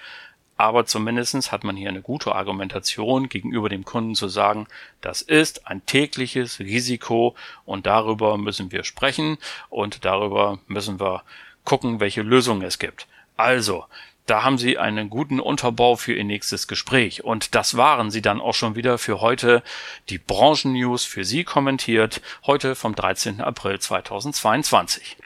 Aber 0.57 0.87
zumindestens 0.87 1.51
hat 1.51 1.65
man 1.65 1.77
hier 1.77 1.89
eine 1.89 2.03
gute 2.03 2.35
Argumentation 2.35 3.29
gegenüber 3.29 3.69
dem 3.69 3.85
Kunden 3.85 4.15
zu 4.15 4.29
sagen, 4.29 4.69
das 5.01 5.21
ist 5.23 5.67
ein 5.67 5.85
tägliches 5.85 6.61
Risiko 6.61 7.35
und 7.65 7.87
darüber 7.87 8.39
müssen 8.39 8.71
wir 8.71 8.85
sprechen 8.85 9.39
und 9.69 10.05
darüber 10.05 10.59
müssen 10.69 11.01
wir 11.01 11.23
gucken, 11.65 11.99
welche 11.99 12.23
Lösungen 12.23 12.63
es 12.63 12.79
gibt. 12.79 13.09
Also, 13.37 13.85
da 14.27 14.43
haben 14.43 14.57
Sie 14.57 14.79
einen 14.79 15.11
guten 15.11 15.39
Unterbau 15.39 15.97
für 15.97 16.15
Ihr 16.15 16.25
nächstes 16.25 16.67
Gespräch. 16.67 17.25
Und 17.25 17.55
das 17.55 17.77
waren 17.77 18.11
Sie 18.11 18.23
dann 18.23 18.41
auch 18.41 18.55
schon 18.55 18.75
wieder 18.75 18.97
für 18.97 19.21
heute. 19.21 19.63
Die 20.09 20.19
Branchennews 20.19 21.05
für 21.05 21.25
Sie 21.25 21.45
kommentiert, 21.45 22.23
heute 22.47 22.75
vom 22.75 22.95
13. 22.95 23.43
April 23.43 23.79
2022. 23.79 25.19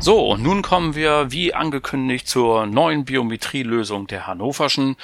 So, 0.00 0.30
und 0.30 0.42
nun 0.42 0.62
kommen 0.62 0.94
wir, 0.94 1.30
wie 1.30 1.54
angekündigt, 1.54 2.26
zur 2.26 2.66
neuen 2.66 3.04
Biometrielösung 3.04 4.06
der 4.06 4.26
Hannoverschen. 4.26 4.96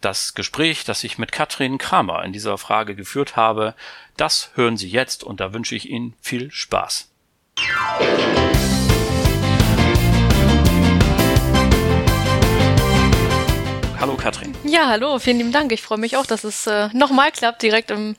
Das 0.00 0.34
Gespräch, 0.34 0.84
das 0.84 1.04
ich 1.04 1.18
mit 1.18 1.32
Katrin 1.32 1.78
Kramer 1.78 2.24
in 2.24 2.32
dieser 2.32 2.56
Frage 2.56 2.96
geführt 2.96 3.36
habe, 3.36 3.74
das 4.16 4.50
hören 4.54 4.76
Sie 4.76 4.88
jetzt 4.88 5.22
und 5.22 5.40
da 5.40 5.52
wünsche 5.52 5.76
ich 5.76 5.88
Ihnen 5.90 6.14
viel 6.20 6.50
Spaß. 6.50 7.10
Katrin. 14.28 14.54
Ja, 14.62 14.88
hallo, 14.88 15.18
vielen 15.18 15.38
lieben 15.38 15.52
Dank. 15.52 15.72
Ich 15.72 15.80
freue 15.80 15.96
mich 15.96 16.18
auch, 16.18 16.26
dass 16.26 16.44
es 16.44 16.66
äh, 16.66 16.90
nochmal 16.92 17.32
klappt, 17.32 17.62
direkt 17.62 17.90
im 17.90 18.14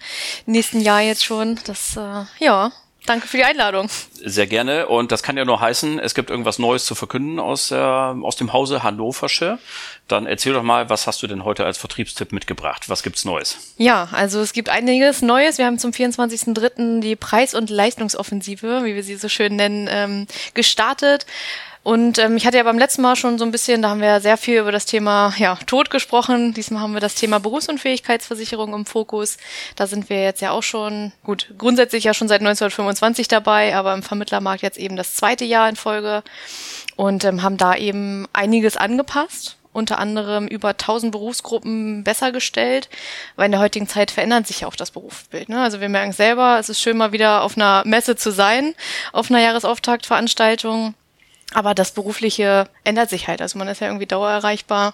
nächsten 0.47 0.81
Jahr 0.81 1.01
jetzt 1.01 1.23
schon. 1.23 1.59
Das, 1.67 1.95
äh, 1.97 2.23
ja, 2.43 2.71
danke 3.05 3.27
für 3.27 3.37
die 3.37 3.43
Einladung. 3.43 3.91
Sehr 4.13 4.47
gerne. 4.47 4.87
Und 4.87 5.11
das 5.11 5.21
kann 5.21 5.37
ja 5.37 5.45
nur 5.45 5.61
heißen, 5.61 5.99
es 5.99 6.15
gibt 6.15 6.31
irgendwas 6.31 6.57
Neues 6.57 6.85
zu 6.85 6.95
verkünden 6.95 7.39
aus, 7.39 7.69
äh, 7.69 7.75
aus 7.75 8.35
dem 8.37 8.53
Hause 8.53 8.81
Hannoversche. 8.81 9.59
Dann 10.07 10.25
erzähl 10.25 10.53
doch 10.53 10.63
mal, 10.63 10.89
was 10.89 11.05
hast 11.05 11.21
du 11.21 11.27
denn 11.27 11.43
heute 11.45 11.63
als 11.63 11.77
Vertriebstipp 11.77 12.31
mitgebracht? 12.31 12.89
Was 12.89 13.03
gibt's 13.03 13.23
Neues? 13.23 13.75
Ja, 13.77 14.09
also 14.11 14.39
es 14.39 14.53
gibt 14.53 14.69
einiges 14.69 15.21
Neues. 15.21 15.59
Wir 15.59 15.67
haben 15.67 15.77
zum 15.77 15.91
24.03. 15.91 17.01
die 17.01 17.17
Preis- 17.17 17.53
und 17.53 17.69
Leistungsoffensive, 17.69 18.83
wie 18.83 18.95
wir 18.95 19.03
sie 19.03 19.15
so 19.15 19.29
schön 19.29 19.55
nennen, 19.55 19.87
ähm, 19.91 20.25
gestartet. 20.55 21.27
Und 21.81 22.19
ähm, 22.19 22.36
ich 22.36 22.45
hatte 22.45 22.57
ja 22.57 22.63
beim 22.63 22.77
letzten 22.77 23.01
Mal 23.01 23.15
schon 23.15 23.38
so 23.38 23.45
ein 23.45 23.51
bisschen, 23.51 23.81
da 23.81 23.89
haben 23.89 24.01
wir 24.01 24.07
ja 24.07 24.19
sehr 24.19 24.38
viel 24.38 24.59
über 24.59 24.71
das 24.71 24.86
Thema 24.86 25.33
ja, 25.38 25.55
Tod 25.65 25.89
gesprochen. 25.89 26.53
Diesmal 26.53 26.81
haben 26.81 26.93
wir 26.93 27.00
das 27.00 27.15
Thema 27.15 27.39
Berufsunfähigkeitsversicherung 27.39 28.74
im 28.74 28.86
Fokus. 28.86 29.38
Da 29.75 29.88
sind 29.88 30.09
wir 30.09 30.21
jetzt 30.21 30.41
ja 30.41 30.51
auch 30.51 30.63
schon, 30.63 31.13
gut, 31.24 31.53
grundsätzlich 31.57 32.03
ja 32.03 32.13
schon 32.13 32.27
seit 32.27 32.41
1925 32.41 33.27
dabei, 33.27 33.75
aber 33.75 33.93
im 33.93 34.03
Vermittlermarkt 34.03 34.62
jetzt 34.62 34.77
eben 34.77 34.98
das 34.98 35.15
zweite 35.15 35.45
Jahr 35.45 35.69
in 35.69 35.77
Folge 35.77 36.24
und 36.98 37.24
ähm, 37.24 37.43
haben 37.43 37.57
da 37.57 37.75
eben 37.75 38.27
einiges 38.33 38.75
angepasst 38.75 39.55
unter 39.71 39.99
anderem 39.99 40.47
über 40.47 40.69
1000 40.69 41.12
Berufsgruppen 41.12 42.03
besser 42.03 42.32
gestellt, 42.32 42.89
weil 43.36 43.45
in 43.45 43.51
der 43.51 43.62
heutigen 43.62 43.88
Zeit 43.88 44.12
verändert 44.12 44.47
sich 44.47 44.62
ja 44.62 44.67
auch 44.67 44.75
das 44.75 44.91
Berufsbild. 44.91 45.49
Ne? 45.49 45.62
Also 45.62 45.80
wir 45.80 45.89
merken 45.89 46.12
selber, 46.12 46.58
es 46.60 46.69
ist 46.69 46.82
schön 46.82 46.97
mal 46.97 47.12
wieder 47.12 47.43
auf 47.43 47.56
einer 47.56 47.84
Messe 47.86 48.15
zu 48.15 48.32
sein, 48.32 48.73
auf 49.13 49.30
einer 49.30 49.41
Jahresauftaktveranstaltung. 49.41 50.95
Aber 51.53 51.73
das 51.73 51.91
Berufliche 51.91 52.69
ändert 52.83 53.09
sich 53.09 53.27
halt. 53.27 53.41
Also 53.41 53.57
man 53.57 53.67
ist 53.67 53.81
ja 53.81 53.88
irgendwie 53.88 54.05
dauererreichbar. 54.05 54.93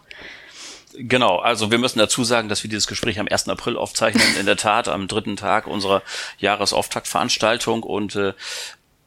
Genau, 0.97 1.39
also 1.39 1.71
wir 1.71 1.77
müssen 1.77 1.99
dazu 1.99 2.23
sagen, 2.23 2.47
dass 2.47 2.63
wir 2.63 2.69
dieses 2.69 2.87
Gespräch 2.87 3.19
am 3.19 3.27
1. 3.29 3.49
April 3.49 3.75
aufzeichnen, 3.75 4.23
in 4.39 4.45
der 4.45 4.55
Tat 4.55 4.87
am 4.87 5.07
dritten 5.07 5.35
Tag 5.35 5.67
unserer 5.67 6.01
Jahresauftaktveranstaltung 6.39 7.83
und 7.83 8.15
äh, 8.15 8.33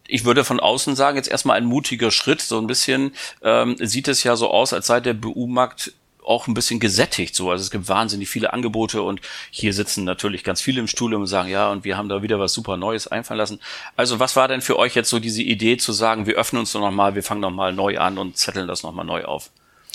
ich 0.08 0.24
würde 0.24 0.42
von 0.42 0.58
außen 0.58 0.96
sagen, 0.96 1.16
jetzt 1.16 1.28
erstmal 1.28 1.58
ein 1.58 1.66
mutiger 1.66 2.10
Schritt. 2.10 2.40
So 2.40 2.58
ein 2.58 2.66
bisschen 2.66 3.14
ähm, 3.42 3.76
sieht 3.78 4.08
es 4.08 4.24
ja 4.24 4.36
so 4.36 4.50
aus, 4.50 4.72
als 4.72 4.86
sei 4.86 5.00
der 5.00 5.12
BU-Markt 5.12 5.92
auch 6.28 6.46
ein 6.46 6.54
bisschen 6.54 6.80
gesättigt 6.80 7.34
so. 7.34 7.50
Also 7.50 7.62
es 7.62 7.70
gibt 7.70 7.88
wahnsinnig 7.88 8.28
viele 8.28 8.52
Angebote 8.52 9.02
und 9.02 9.20
hier 9.50 9.72
sitzen 9.72 10.04
natürlich 10.04 10.44
ganz 10.44 10.60
viele 10.60 10.80
im 10.80 10.86
Stuhl 10.86 11.14
und 11.14 11.26
sagen, 11.26 11.48
ja, 11.48 11.70
und 11.70 11.84
wir 11.84 11.96
haben 11.96 12.08
da 12.08 12.22
wieder 12.22 12.38
was 12.38 12.52
super 12.52 12.76
Neues 12.76 13.08
einfallen 13.08 13.38
lassen. 13.38 13.60
Also 13.96 14.20
was 14.20 14.36
war 14.36 14.48
denn 14.48 14.60
für 14.60 14.78
euch 14.78 14.94
jetzt 14.94 15.10
so 15.10 15.18
diese 15.18 15.42
Idee 15.42 15.76
zu 15.76 15.92
sagen, 15.92 16.26
wir 16.26 16.34
öffnen 16.34 16.60
uns 16.60 16.72
doch 16.72 16.80
nochmal, 16.80 17.14
wir 17.14 17.22
fangen 17.22 17.40
nochmal 17.40 17.72
neu 17.72 17.98
an 17.98 18.18
und 18.18 18.36
zetteln 18.36 18.68
das 18.68 18.82
nochmal 18.82 19.04
neu 19.04 19.24
auf? 19.24 19.50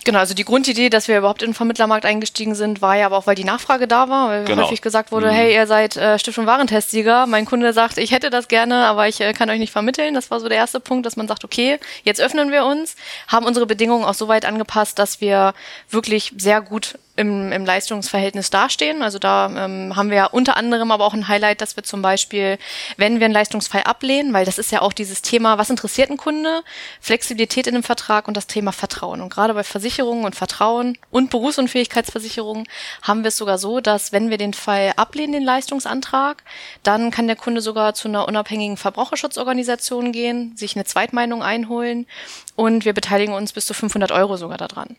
Genau, 0.05 0.19
also 0.19 0.33
die 0.33 0.43
Grundidee, 0.43 0.89
dass 0.89 1.07
wir 1.07 1.17
überhaupt 1.17 1.41
in 1.41 1.49
den 1.49 1.53
Vermittlermarkt 1.53 2.05
eingestiegen 2.05 2.55
sind, 2.55 2.81
war 2.81 2.97
ja 2.97 3.05
aber 3.05 3.17
auch, 3.17 3.27
weil 3.27 3.35
die 3.35 3.45
Nachfrage 3.45 3.87
da 3.87 4.09
war, 4.09 4.29
weil 4.29 4.45
genau. 4.45 4.63
häufig 4.63 4.81
gesagt 4.81 5.11
wurde, 5.11 5.27
mhm. 5.27 5.31
hey, 5.31 5.53
ihr 5.53 5.65
seid 5.65 5.95
äh, 5.95 6.19
Stiftung 6.19 6.45
Warentestsieger. 6.45 7.25
Mein 7.25 7.45
Kunde 7.45 7.71
sagt, 7.71 7.97
ich 7.97 8.11
hätte 8.11 8.29
das 8.29 8.47
gerne, 8.47 8.85
aber 8.85 9.07
ich 9.07 9.21
äh, 9.21 9.33
kann 9.33 9.49
euch 9.49 9.59
nicht 9.59 9.71
vermitteln. 9.71 10.13
Das 10.13 10.29
war 10.29 10.39
so 10.39 10.49
der 10.49 10.57
erste 10.57 10.79
Punkt, 10.79 11.05
dass 11.05 11.15
man 11.15 11.27
sagt, 11.27 11.45
okay, 11.45 11.79
jetzt 12.03 12.19
öffnen 12.19 12.51
wir 12.51 12.65
uns, 12.65 12.95
haben 13.27 13.45
unsere 13.45 13.65
Bedingungen 13.65 14.03
auch 14.03 14.13
so 14.13 14.27
weit 14.27 14.45
angepasst, 14.45 14.99
dass 14.99 15.21
wir 15.21 15.53
wirklich 15.89 16.33
sehr 16.37 16.61
gut 16.61 16.95
im, 17.15 17.51
im 17.51 17.65
Leistungsverhältnis 17.65 18.49
dastehen. 18.49 19.03
Also 19.03 19.19
da 19.19 19.45
ähm, 19.45 19.95
haben 19.95 20.09
wir 20.09 20.17
ja 20.17 20.25
unter 20.25 20.57
anderem 20.57 20.91
aber 20.91 21.05
auch 21.05 21.13
ein 21.13 21.27
Highlight, 21.27 21.61
dass 21.61 21.75
wir 21.75 21.83
zum 21.83 22.01
Beispiel, 22.01 22.57
wenn 22.97 23.19
wir 23.19 23.25
einen 23.25 23.33
Leistungsfall 23.33 23.83
ablehnen, 23.83 24.33
weil 24.33 24.45
das 24.45 24.57
ist 24.57 24.71
ja 24.71 24.81
auch 24.81 24.93
dieses 24.93 25.21
Thema, 25.21 25.57
was 25.57 25.69
interessiert 25.69 26.09
ein 26.09 26.17
Kunde, 26.17 26.63
Flexibilität 26.99 27.67
in 27.67 27.75
dem 27.75 27.83
Vertrag 27.83 28.27
und 28.27 28.35
das 28.35 28.47
Thema 28.47 28.71
Vertrauen. 28.71 29.21
Und 29.21 29.29
gerade 29.31 29.53
bei 29.53 29.63
Versicherungen 29.63 29.92
und 30.01 30.36
Vertrauen 30.36 30.97
und 31.12 31.29
Berufsunfähigkeitsversicherungen 31.29 32.65
haben 33.01 33.23
wir 33.23 33.27
es 33.29 33.38
sogar 33.38 33.58
so, 33.58 33.79
dass 33.79 34.12
wenn 34.12 34.29
wir 34.29 34.38
den 34.38 34.53
Fall 34.53 34.93
ablehnen, 34.95 35.34
den 35.34 35.43
Leistungsantrag, 35.43 36.43
dann 36.82 37.12
kann 37.12 37.27
der 37.27 37.36
Kunde 37.36 37.62
sogar 37.62 37.93
zu 37.93 38.08
einer 38.08 38.27
unabhängigen 38.27 38.77
Verbraucherschutzorganisation 38.77 40.12
gehen, 40.12 40.58
sich 40.58 40.75
eine 40.75 40.86
Zweitmeinung 40.86 41.43
einholen 41.43 42.08
und 42.56 42.86
wir 42.86 42.93
beteiligen 42.93 43.34
uns 43.34 43.53
bis 43.53 43.65
zu 43.65 43.73
500 43.73 44.12
Euro 44.12 44.38
sogar 44.38 44.58
daran. 44.58 44.95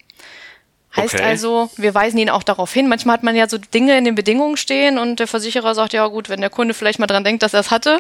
Heißt 0.96 1.14
okay. 1.14 1.24
also, 1.24 1.70
wir 1.76 1.92
weisen 1.94 2.18
ihn 2.18 2.30
auch 2.30 2.44
darauf 2.44 2.72
hin. 2.72 2.88
Manchmal 2.88 3.14
hat 3.14 3.24
man 3.24 3.34
ja 3.34 3.48
so 3.48 3.58
Dinge 3.58 3.98
in 3.98 4.04
den 4.04 4.14
Bedingungen 4.14 4.56
stehen 4.56 4.98
und 4.98 5.18
der 5.18 5.26
Versicherer 5.26 5.74
sagt, 5.74 5.92
ja 5.92 6.06
gut, 6.06 6.28
wenn 6.28 6.40
der 6.40 6.50
Kunde 6.50 6.72
vielleicht 6.72 7.00
mal 7.00 7.08
dran 7.08 7.24
denkt, 7.24 7.42
dass 7.42 7.52
er 7.52 7.60
es 7.60 7.72
hatte, 7.72 7.98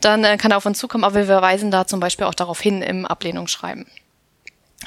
dann 0.00 0.24
äh, 0.24 0.38
kann 0.38 0.50
er 0.50 0.56
auf 0.56 0.64
uns 0.64 0.78
zukommen, 0.78 1.04
aber 1.04 1.28
wir 1.28 1.42
weisen 1.42 1.70
da 1.70 1.86
zum 1.86 2.00
Beispiel 2.00 2.26
auch 2.26 2.34
darauf 2.34 2.60
hin 2.60 2.80
im 2.80 3.04
Ablehnungsschreiben. 3.04 3.86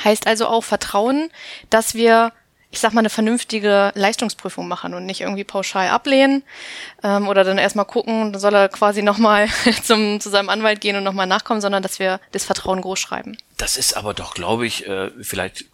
Heißt 0.03 0.27
also 0.27 0.47
auch 0.47 0.63
Vertrauen, 0.63 1.29
dass 1.69 1.93
wir 1.93 2.31
ich 2.73 2.79
sag 2.79 2.91
mal, 2.91 3.01
eine 3.01 3.11
vernünftige 3.11 3.91
Leistungsprüfung 3.93 4.67
machen 4.67 4.95
und 4.95 5.05
nicht 5.05 5.21
irgendwie 5.21 5.43
pauschal 5.43 5.89
ablehnen 5.89 6.41
ähm, 7.03 7.27
oder 7.27 7.43
dann 7.43 7.59
erstmal 7.59 7.85
gucken, 7.85 8.33
dann 8.33 8.41
soll 8.41 8.55
er 8.55 8.67
quasi 8.67 9.03
nochmal 9.03 9.47
zum, 9.83 10.19
zu 10.19 10.31
seinem 10.31 10.49
Anwalt 10.49 10.81
gehen 10.81 10.95
und 10.95 11.03
nochmal 11.03 11.27
nachkommen, 11.27 11.61
sondern 11.61 11.83
dass 11.83 11.99
wir 11.99 12.19
das 12.31 12.45
Vertrauen 12.45 12.81
groß 12.81 12.99
schreiben. 12.99 13.37
Das 13.57 13.77
ist 13.77 13.95
aber 13.95 14.15
doch, 14.15 14.33
glaube 14.33 14.65
ich, 14.65 14.87
äh, 14.87 15.11
vielleicht 15.21 15.65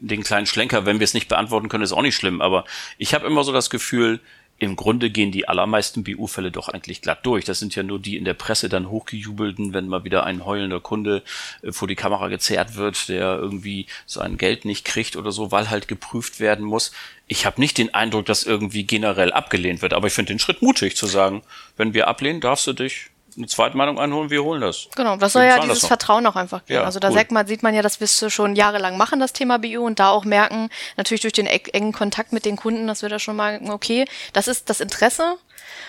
den 0.00 0.22
kleinen 0.22 0.46
Schlenker, 0.46 0.86
wenn 0.86 1.00
wir 1.00 1.04
es 1.04 1.12
nicht 1.12 1.28
beantworten 1.28 1.68
können, 1.68 1.84
ist 1.84 1.92
auch 1.92 2.02
nicht 2.02 2.16
schlimm. 2.16 2.40
Aber 2.40 2.64
ich 2.96 3.12
habe 3.12 3.26
immer 3.26 3.44
so 3.44 3.52
das 3.52 3.68
Gefühl, 3.68 4.20
im 4.58 4.74
Grunde 4.74 5.10
gehen 5.10 5.30
die 5.30 5.46
allermeisten 5.48 6.02
BU-Fälle 6.02 6.50
doch 6.50 6.68
eigentlich 6.68 7.00
glatt 7.00 7.24
durch. 7.24 7.44
Das 7.44 7.60
sind 7.60 7.76
ja 7.76 7.84
nur 7.84 8.00
die 8.00 8.16
in 8.16 8.24
der 8.24 8.34
Presse 8.34 8.68
dann 8.68 8.90
hochgejubelten, 8.90 9.72
wenn 9.72 9.86
mal 9.86 10.02
wieder 10.02 10.24
ein 10.24 10.44
heulender 10.44 10.80
Kunde 10.80 11.22
äh, 11.62 11.70
vor 11.72 11.86
die 11.86 11.94
Kamera 11.94 12.28
gezerrt 12.28 12.74
wird, 12.74 13.08
der 13.08 13.38
irgendwie 13.38 13.86
sein 14.06 14.36
Geld 14.36 14.64
nicht 14.64 14.84
kriegt 14.84 15.16
oder 15.16 15.30
so, 15.30 15.52
weil 15.52 15.70
halt 15.70 15.86
geprüft 15.86 16.40
werden 16.40 16.64
muss. 16.64 16.92
Ich 17.28 17.46
habe 17.46 17.60
nicht 17.60 17.78
den 17.78 17.94
Eindruck, 17.94 18.26
dass 18.26 18.44
irgendwie 18.44 18.84
generell 18.84 19.32
abgelehnt 19.32 19.80
wird, 19.82 19.92
aber 19.92 20.08
ich 20.08 20.12
finde 20.12 20.32
den 20.32 20.40
Schritt 20.40 20.60
mutig 20.60 20.96
zu 20.96 21.06
sagen, 21.06 21.42
wenn 21.76 21.94
wir 21.94 22.08
ablehnen, 22.08 22.40
darfst 22.40 22.66
du 22.66 22.72
dich 22.72 23.10
eine 23.38 23.46
Zweitmeinung 23.46 23.98
einholen, 23.98 24.30
wir 24.30 24.42
holen 24.42 24.60
das. 24.60 24.88
Genau, 24.96 25.16
das 25.16 25.32
soll 25.32 25.44
ja 25.44 25.60
dieses 25.60 25.86
Vertrauen 25.86 26.26
auch 26.26 26.36
einfach 26.36 26.64
geben. 26.66 26.80
Ja, 26.80 26.84
also 26.84 26.98
da 26.98 27.10
cool. 27.10 27.24
man, 27.30 27.46
sieht 27.46 27.62
man 27.62 27.74
ja, 27.74 27.82
dass 27.82 28.00
wir 28.00 28.04
es 28.04 28.32
schon 28.32 28.56
jahrelang 28.56 28.96
machen, 28.96 29.20
das 29.20 29.32
Thema 29.32 29.58
Bio, 29.58 29.84
und 29.84 29.98
da 29.98 30.10
auch 30.10 30.24
merken, 30.24 30.68
natürlich 30.96 31.22
durch 31.22 31.32
den 31.32 31.46
engen 31.46 31.92
Kontakt 31.92 32.32
mit 32.32 32.44
den 32.44 32.56
Kunden, 32.56 32.86
dass 32.86 33.02
wir 33.02 33.08
da 33.08 33.18
schon 33.18 33.36
mal, 33.36 33.60
okay, 33.70 34.04
das 34.32 34.48
ist 34.48 34.68
das 34.68 34.80
Interesse, 34.80 35.38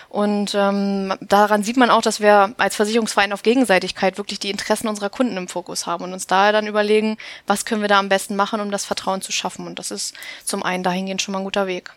und 0.09 0.55
ähm, 0.55 1.13
daran 1.21 1.63
sieht 1.63 1.77
man 1.77 1.91
auch, 1.91 2.01
dass 2.01 2.19
wir 2.19 2.55
als 2.57 2.75
Versicherungsverein 2.75 3.31
auf 3.31 3.43
Gegenseitigkeit 3.43 4.17
wirklich 4.17 4.39
die 4.39 4.49
Interessen 4.49 4.87
unserer 4.87 5.09
Kunden 5.09 5.37
im 5.37 5.47
Fokus 5.47 5.85
haben 5.85 6.03
und 6.03 6.13
uns 6.13 6.25
daher 6.25 6.51
dann 6.51 6.65
überlegen, 6.65 7.17
was 7.45 7.63
können 7.63 7.81
wir 7.81 7.87
da 7.87 7.99
am 7.99 8.09
besten 8.09 8.35
machen, 8.35 8.59
um 8.59 8.71
das 8.71 8.85
Vertrauen 8.85 9.21
zu 9.21 9.31
schaffen. 9.31 9.67
Und 9.67 9.77
das 9.77 9.91
ist 9.91 10.15
zum 10.43 10.63
einen 10.63 10.83
dahingehend 10.83 11.21
schon 11.21 11.33
mal 11.33 11.39
ein 11.39 11.43
guter 11.43 11.67
Weg. 11.67 11.91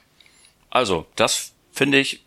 Also, 0.69 1.07
das 1.17 1.53
finde 1.73 1.99
ich 1.99 2.23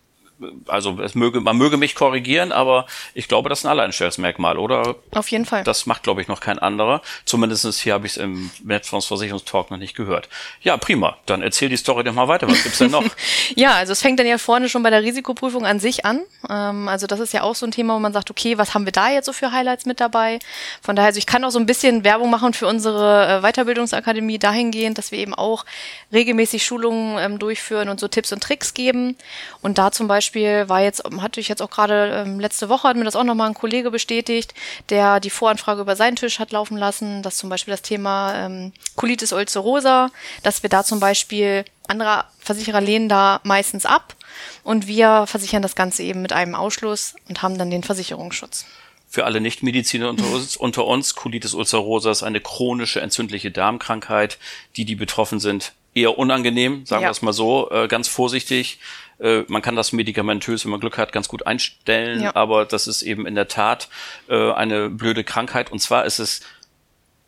also 0.68 1.00
es 1.02 1.16
möge, 1.16 1.40
man 1.40 1.58
möge 1.58 1.78
mich 1.78 1.96
korrigieren, 1.96 2.52
aber 2.52 2.86
ich 3.14 3.28
glaube, 3.28 3.50
das 3.50 3.60
ist 3.60 3.66
ein 3.66 3.72
Alleinstellungsmerkmal, 3.72 4.58
oder? 4.58 4.96
Auf 5.12 5.30
jeden 5.30 5.46
Fall. 5.46 5.64
Das 5.64 5.86
macht, 5.86 6.04
glaube 6.04 6.22
ich, 6.22 6.28
noch 6.28 6.42
kein 6.42 6.60
anderer. 6.60 7.02
Zumindest 7.26 7.66
hier 7.82 7.94
habe 7.94 8.06
ich 8.06 8.14
es 8.14 8.18
im 8.18 8.52
Netzfondsversicherungstalk 8.64 9.72
noch 9.72 9.78
nicht 9.78 9.96
gehört. 9.96 10.28
Ja, 10.62 10.78
prima. 10.78 11.18
Dann 11.26 11.42
erzähl 11.42 11.70
die 11.70 11.78
Story 11.78 12.04
doch 12.04 12.14
mal 12.14 12.28
weiter. 12.28 12.50
Was 12.50 12.64
gibt's 12.64 12.80
denn 12.80 12.92
noch? 12.92 13.04
ja, 13.56 13.76
also 13.76 13.94
es 13.94 14.02
fängt 14.02 14.20
dann 14.20 14.28
ja 14.28 14.38
vorne 14.38 14.68
schon 14.70 14.84
bei 14.84 14.90
der 14.90 15.04
Risikoprüfung 15.04 15.66
an 15.66 15.80
sich 15.80 16.06
an. 16.06 16.22
Ähm, 16.50 16.88
also 16.88 17.08
das 17.08 17.20
ist 17.20 17.34
ja 17.34 17.44
auch 17.44 17.56
so 17.56 17.66
ein 17.66 17.72
Thema, 17.72 17.96
wo 17.96 18.00
man 18.00 18.14
sagt, 18.14 18.30
okay, 18.30 18.58
was 18.58 18.74
haben 18.74 18.86
wir 18.86 18.92
da 18.92 19.10
jetzt 19.10 19.26
so 19.26 19.34
für 19.34 19.52
Highlights 19.52 19.86
mit 19.86 20.00
dabei? 20.00 20.40
Von 20.82 20.96
daher, 20.96 21.08
also 21.08 21.18
ich 21.18 21.26
kann 21.26 21.44
auch 21.46 21.52
so 21.52 21.60
ein 21.60 21.66
bisschen 21.66 22.04
Werbung 22.04 22.30
machen 22.30 22.54
für 22.54 22.68
unsere 22.68 23.38
äh, 23.38 23.42
Weiterbildungsakademie 23.42 24.38
dahingehend, 24.38 24.98
dass 24.98 25.12
wir 25.12 25.20
eben 25.20 25.34
auch 25.34 25.66
regelmäßig 26.12 26.66
Schulungen 26.66 27.18
ähm, 27.20 27.40
durchführen 27.40 27.90
und 27.90 28.00
so 28.00 28.08
Tipps 28.08 28.34
und 28.34 28.44
Tricks 28.44 28.74
geben. 28.74 29.16
Und 29.62 29.78
da 29.78 29.92
zum 29.92 30.08
Beispiel 30.08 30.25
Beispiel 30.26 30.68
war 30.70 30.82
jetzt, 30.82 31.04
hatte 31.22 31.40
ich 31.40 31.48
jetzt 31.48 31.62
auch 31.62 31.70
gerade 31.70 32.24
ähm, 32.26 32.40
letzte 32.40 32.68
Woche, 32.68 32.88
hat 32.88 32.98
mir 32.98 33.04
das 33.04 33.16
auch 33.16 33.24
nochmal 33.24 33.48
ein 33.48 33.54
Kollege 33.54 33.92
bestätigt, 33.92 34.56
der 34.90 35.20
die 35.20 35.30
Voranfrage 35.30 35.82
über 35.82 35.96
seinen 35.96 36.16
Tisch 36.16 36.40
hat 36.40 36.52
laufen 36.52 36.78
lassen, 36.78 37.22
dass 37.22 37.38
zum 37.38 37.50
Beispiel 37.50 37.72
das 37.74 37.84
Thema 37.84 38.34
ähm, 38.36 38.74
Colitis 38.96 39.34
ulcerosa, 39.34 40.10
dass 40.42 40.64
wir 40.64 40.70
da 40.70 40.84
zum 40.84 41.00
Beispiel, 41.00 41.64
andere 41.88 42.26
Versicherer 42.40 42.82
lehnen 42.82 43.08
da 43.08 43.40
meistens 43.44 43.86
ab 43.86 44.16
und 44.64 44.88
wir 44.88 45.26
versichern 45.28 45.62
das 45.62 45.76
Ganze 45.76 46.02
eben 46.02 46.24
mit 46.24 46.34
einem 46.34 46.56
Ausschluss 46.56 47.14
und 47.30 47.44
haben 47.44 47.60
dann 47.60 47.70
den 47.70 47.84
Versicherungsschutz. 47.84 48.66
Für 49.08 49.26
alle 49.26 49.40
Nichtmediziner 49.40 50.10
unter 50.10 50.26
uns, 50.26 50.58
unter 50.58 50.86
uns, 50.86 51.14
Colitis 51.14 51.54
ulcerosa 51.54 52.10
ist 52.10 52.24
eine 52.24 52.42
chronische 52.42 53.00
entzündliche 53.00 53.52
Darmkrankheit, 53.52 54.40
die, 54.76 54.86
die 54.86 54.96
betroffen 54.96 55.40
sind, 55.40 55.74
eher 55.94 56.18
unangenehm, 56.18 56.86
sagen 56.86 57.04
ja. 57.04 57.08
wir 57.08 57.12
es 57.12 57.22
mal 57.22 57.32
so, 57.32 57.70
äh, 57.70 57.88
ganz 57.88 58.08
vorsichtig. 58.08 58.80
Äh, 59.20 59.44
man 59.48 59.62
kann 59.62 59.76
das 59.76 59.94
medikamentös, 59.94 60.66
wenn 60.66 60.72
man 60.72 60.80
Glück 60.80 60.98
hat, 60.98 61.12
ganz 61.12 61.28
gut 61.28 61.48
einstellen, 61.48 62.24
ja. 62.24 62.36
aber 62.36 62.66
das 62.66 62.88
ist 62.88 63.02
eben 63.02 63.26
in 63.26 63.36
der 63.36 63.48
Tat 63.48 63.90
äh, 64.28 64.52
eine 64.52 64.90
blöde 64.90 65.24
Krankheit. 65.24 65.72
Und 65.72 65.80
zwar 65.80 66.06
ist 66.06 66.20
es 66.20 66.42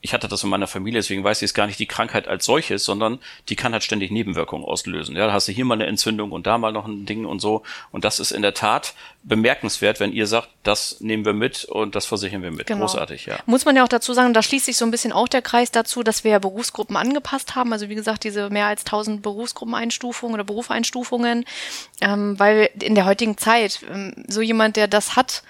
ich 0.08 0.13
hatte 0.13 0.30
das 0.30 0.41
in 0.41 0.50
meiner 0.50 0.67
Familie, 0.67 1.00
deswegen 1.00 1.26
weiß 1.26 1.41
ich 1.41 1.48
es 1.48 1.54
gar 1.54 1.67
nicht 1.67 1.80
die 1.80 1.86
Krankheit 1.86 2.30
als 2.30 2.46
solches, 2.46 2.86
sondern 2.86 3.20
die 3.50 3.58
kann 3.58 3.74
halt 3.74 3.84
ständig 3.84 4.10
Nebenwirkungen 4.10 4.63
auslösen. 4.63 5.17
Ja, 5.17 5.28
da 5.28 5.34
hast 5.34 5.50
du 5.50 5.52
hier 5.52 5.65
mal 5.65 5.74
eine 5.74 5.86
Entzündung 5.86 6.32
und 6.32 6.48
da 6.48 6.58
mal 6.58 6.72
noch 6.72 6.86
ein 6.86 7.06
Ding 7.06 7.26
und 7.26 7.41
so. 7.41 7.63
Und 7.91 8.06
das 8.06 8.22
ist 8.22 8.32
in 8.32 8.41
der 8.41 8.54
Tat 8.54 8.93
bemerkenswert, 9.24 10.00
wenn 10.00 10.13
ihr 10.13 10.26
sagt, 10.26 10.48
das 10.63 11.02
nehmen 11.02 11.26
wir 11.26 11.34
mit 11.34 11.65
und 11.65 11.93
das 11.93 12.06
versichern 12.06 12.41
wir 12.41 12.52
mit. 12.52 12.67
Genau. 12.67 12.86
Großartig, 12.86 13.26
ja. 13.26 13.39
Muss 13.48 13.65
man 13.65 13.76
ja 13.76 13.84
auch 13.84 13.89
dazu 13.89 14.13
sagen, 14.13 14.34
da 14.34 14.41
schließt 14.41 14.67
sich 14.67 14.78
so 14.78 14.86
ein 14.86 14.91
bisschen 14.91 15.12
auch 15.12 15.28
der 15.28 15.41
Kreis 15.41 15.72
dazu, 15.72 16.04
dass 16.04 16.24
wir 16.24 16.32
ja 16.32 16.39
Berufsgruppen 16.39 16.96
angepasst 16.96 17.56
haben. 17.56 17.74
Also 17.74 17.89
wie 17.89 17.96
gesagt, 17.96 18.24
diese 18.24 18.50
mehr 18.50 18.67
als 18.67 18.86
1000 18.86 19.22
Berufsgruppeneinstufungen 19.22 20.36
oder 20.36 20.46
Berufeinstufungen, 20.46 21.43
ähm, 22.00 22.39
weil 22.39 22.70
in 22.82 22.96
der 22.96 23.06
heutigen 23.06 23.38
Zeit 23.38 23.82
ähm, 23.91 24.13
so 24.30 24.39
jemand, 24.39 24.78
der 24.78 24.88
das 24.88 25.17
hat, 25.17 25.43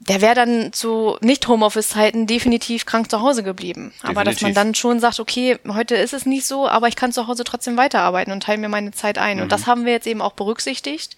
der 0.00 0.22
wäre 0.22 0.34
dann 0.34 0.72
zu 0.72 1.18
Nicht-Homeoffice-Zeiten 1.20 2.26
definitiv 2.26 2.86
krank 2.86 3.10
zu 3.10 3.20
Hause 3.20 3.42
geblieben. 3.42 3.92
Definitiv. 3.92 4.10
Aber 4.10 4.24
dass 4.24 4.40
man 4.40 4.54
dann 4.54 4.74
schon 4.74 4.98
sagt, 4.98 5.20
okay, 5.20 5.58
heute 5.68 5.94
ist 5.94 6.14
es 6.14 6.24
nicht 6.24 6.46
so, 6.46 6.66
aber 6.66 6.88
ich 6.88 6.96
kann 6.96 7.12
zu 7.12 7.26
Hause 7.26 7.44
trotzdem 7.44 7.76
weiterarbeiten 7.76 8.32
und 8.32 8.42
teile 8.42 8.58
mir 8.58 8.70
meine 8.70 8.92
Zeit 8.92 9.18
ein. 9.18 9.36
Mhm. 9.36 9.42
Und 9.42 9.52
das 9.52 9.66
haben 9.66 9.84
wir 9.84 9.92
jetzt 9.92 10.06
eben 10.06 10.22
auch 10.22 10.32
berücksichtigt. 10.32 11.16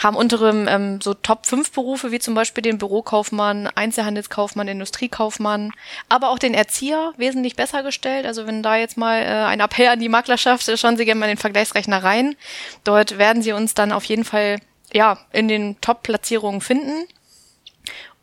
Haben 0.00 0.16
unter 0.16 0.40
ähm, 0.42 1.00
so 1.00 1.14
Top 1.14 1.46
5 1.46 1.72
Berufe, 1.72 2.12
wie 2.12 2.20
zum 2.20 2.34
Beispiel 2.34 2.62
den 2.62 2.78
Bürokaufmann, 2.78 3.66
Einzelhandelskaufmann, 3.66 4.68
Industriekaufmann, 4.68 5.72
aber 6.08 6.30
auch 6.30 6.38
den 6.38 6.54
Erzieher 6.54 7.12
wesentlich 7.16 7.56
besser 7.56 7.82
gestellt. 7.82 8.24
Also 8.24 8.46
wenn 8.46 8.62
da 8.62 8.76
jetzt 8.76 8.96
mal 8.96 9.20
äh, 9.20 9.26
ein 9.46 9.58
Appell 9.58 9.88
an 9.88 9.98
die 9.98 10.08
Maklerschaft, 10.08 10.70
schauen 10.78 10.96
Sie 10.96 11.04
gerne 11.04 11.18
mal 11.18 11.26
in 11.26 11.36
den 11.36 11.40
Vergleichsrechner 11.40 12.04
rein. 12.04 12.36
Dort 12.84 13.18
werden 13.18 13.42
Sie 13.42 13.52
uns 13.52 13.74
dann 13.74 13.90
auf 13.90 14.04
jeden 14.04 14.24
Fall 14.24 14.60
ja, 14.92 15.18
in 15.32 15.48
den 15.48 15.80
Top-Platzierungen 15.80 16.60
finden. 16.60 17.08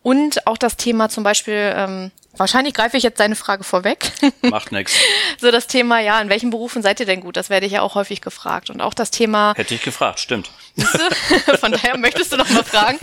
Und 0.02 0.46
auch 0.46 0.56
das 0.56 0.76
Thema 0.76 1.08
zum 1.08 1.24
Beispiel, 1.24 1.74
ähm, 1.76 2.10
wahrscheinlich 2.36 2.74
greife 2.74 2.96
ich 2.96 3.02
jetzt 3.02 3.20
deine 3.20 3.36
Frage 3.36 3.64
vorweg. 3.64 4.12
Macht 4.42 4.72
nix. 4.72 4.94
So 5.38 5.50
das 5.50 5.66
Thema, 5.66 6.00
ja, 6.00 6.20
in 6.20 6.28
welchen 6.28 6.50
Berufen 6.50 6.82
seid 6.82 7.00
ihr 7.00 7.06
denn 7.06 7.20
gut? 7.20 7.36
Das 7.36 7.50
werde 7.50 7.66
ich 7.66 7.72
ja 7.72 7.82
auch 7.82 7.94
häufig 7.94 8.20
gefragt. 8.20 8.70
Und 8.70 8.80
auch 8.80 8.94
das 8.94 9.10
Thema. 9.10 9.52
Hätte 9.56 9.74
ich 9.74 9.82
gefragt, 9.82 10.20
stimmt. 10.20 10.50
Von 11.60 11.72
daher 11.72 11.96
möchtest 11.96 12.32
du 12.32 12.36
noch 12.36 12.48
mal 12.50 12.64
fragen. 12.64 12.98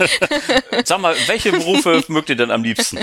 Sag 0.84 1.00
mal, 1.00 1.14
welche 1.26 1.52
Berufe 1.52 2.04
mögt 2.08 2.30
ihr 2.30 2.36
denn 2.36 2.50
am 2.50 2.62
liebsten? 2.62 2.98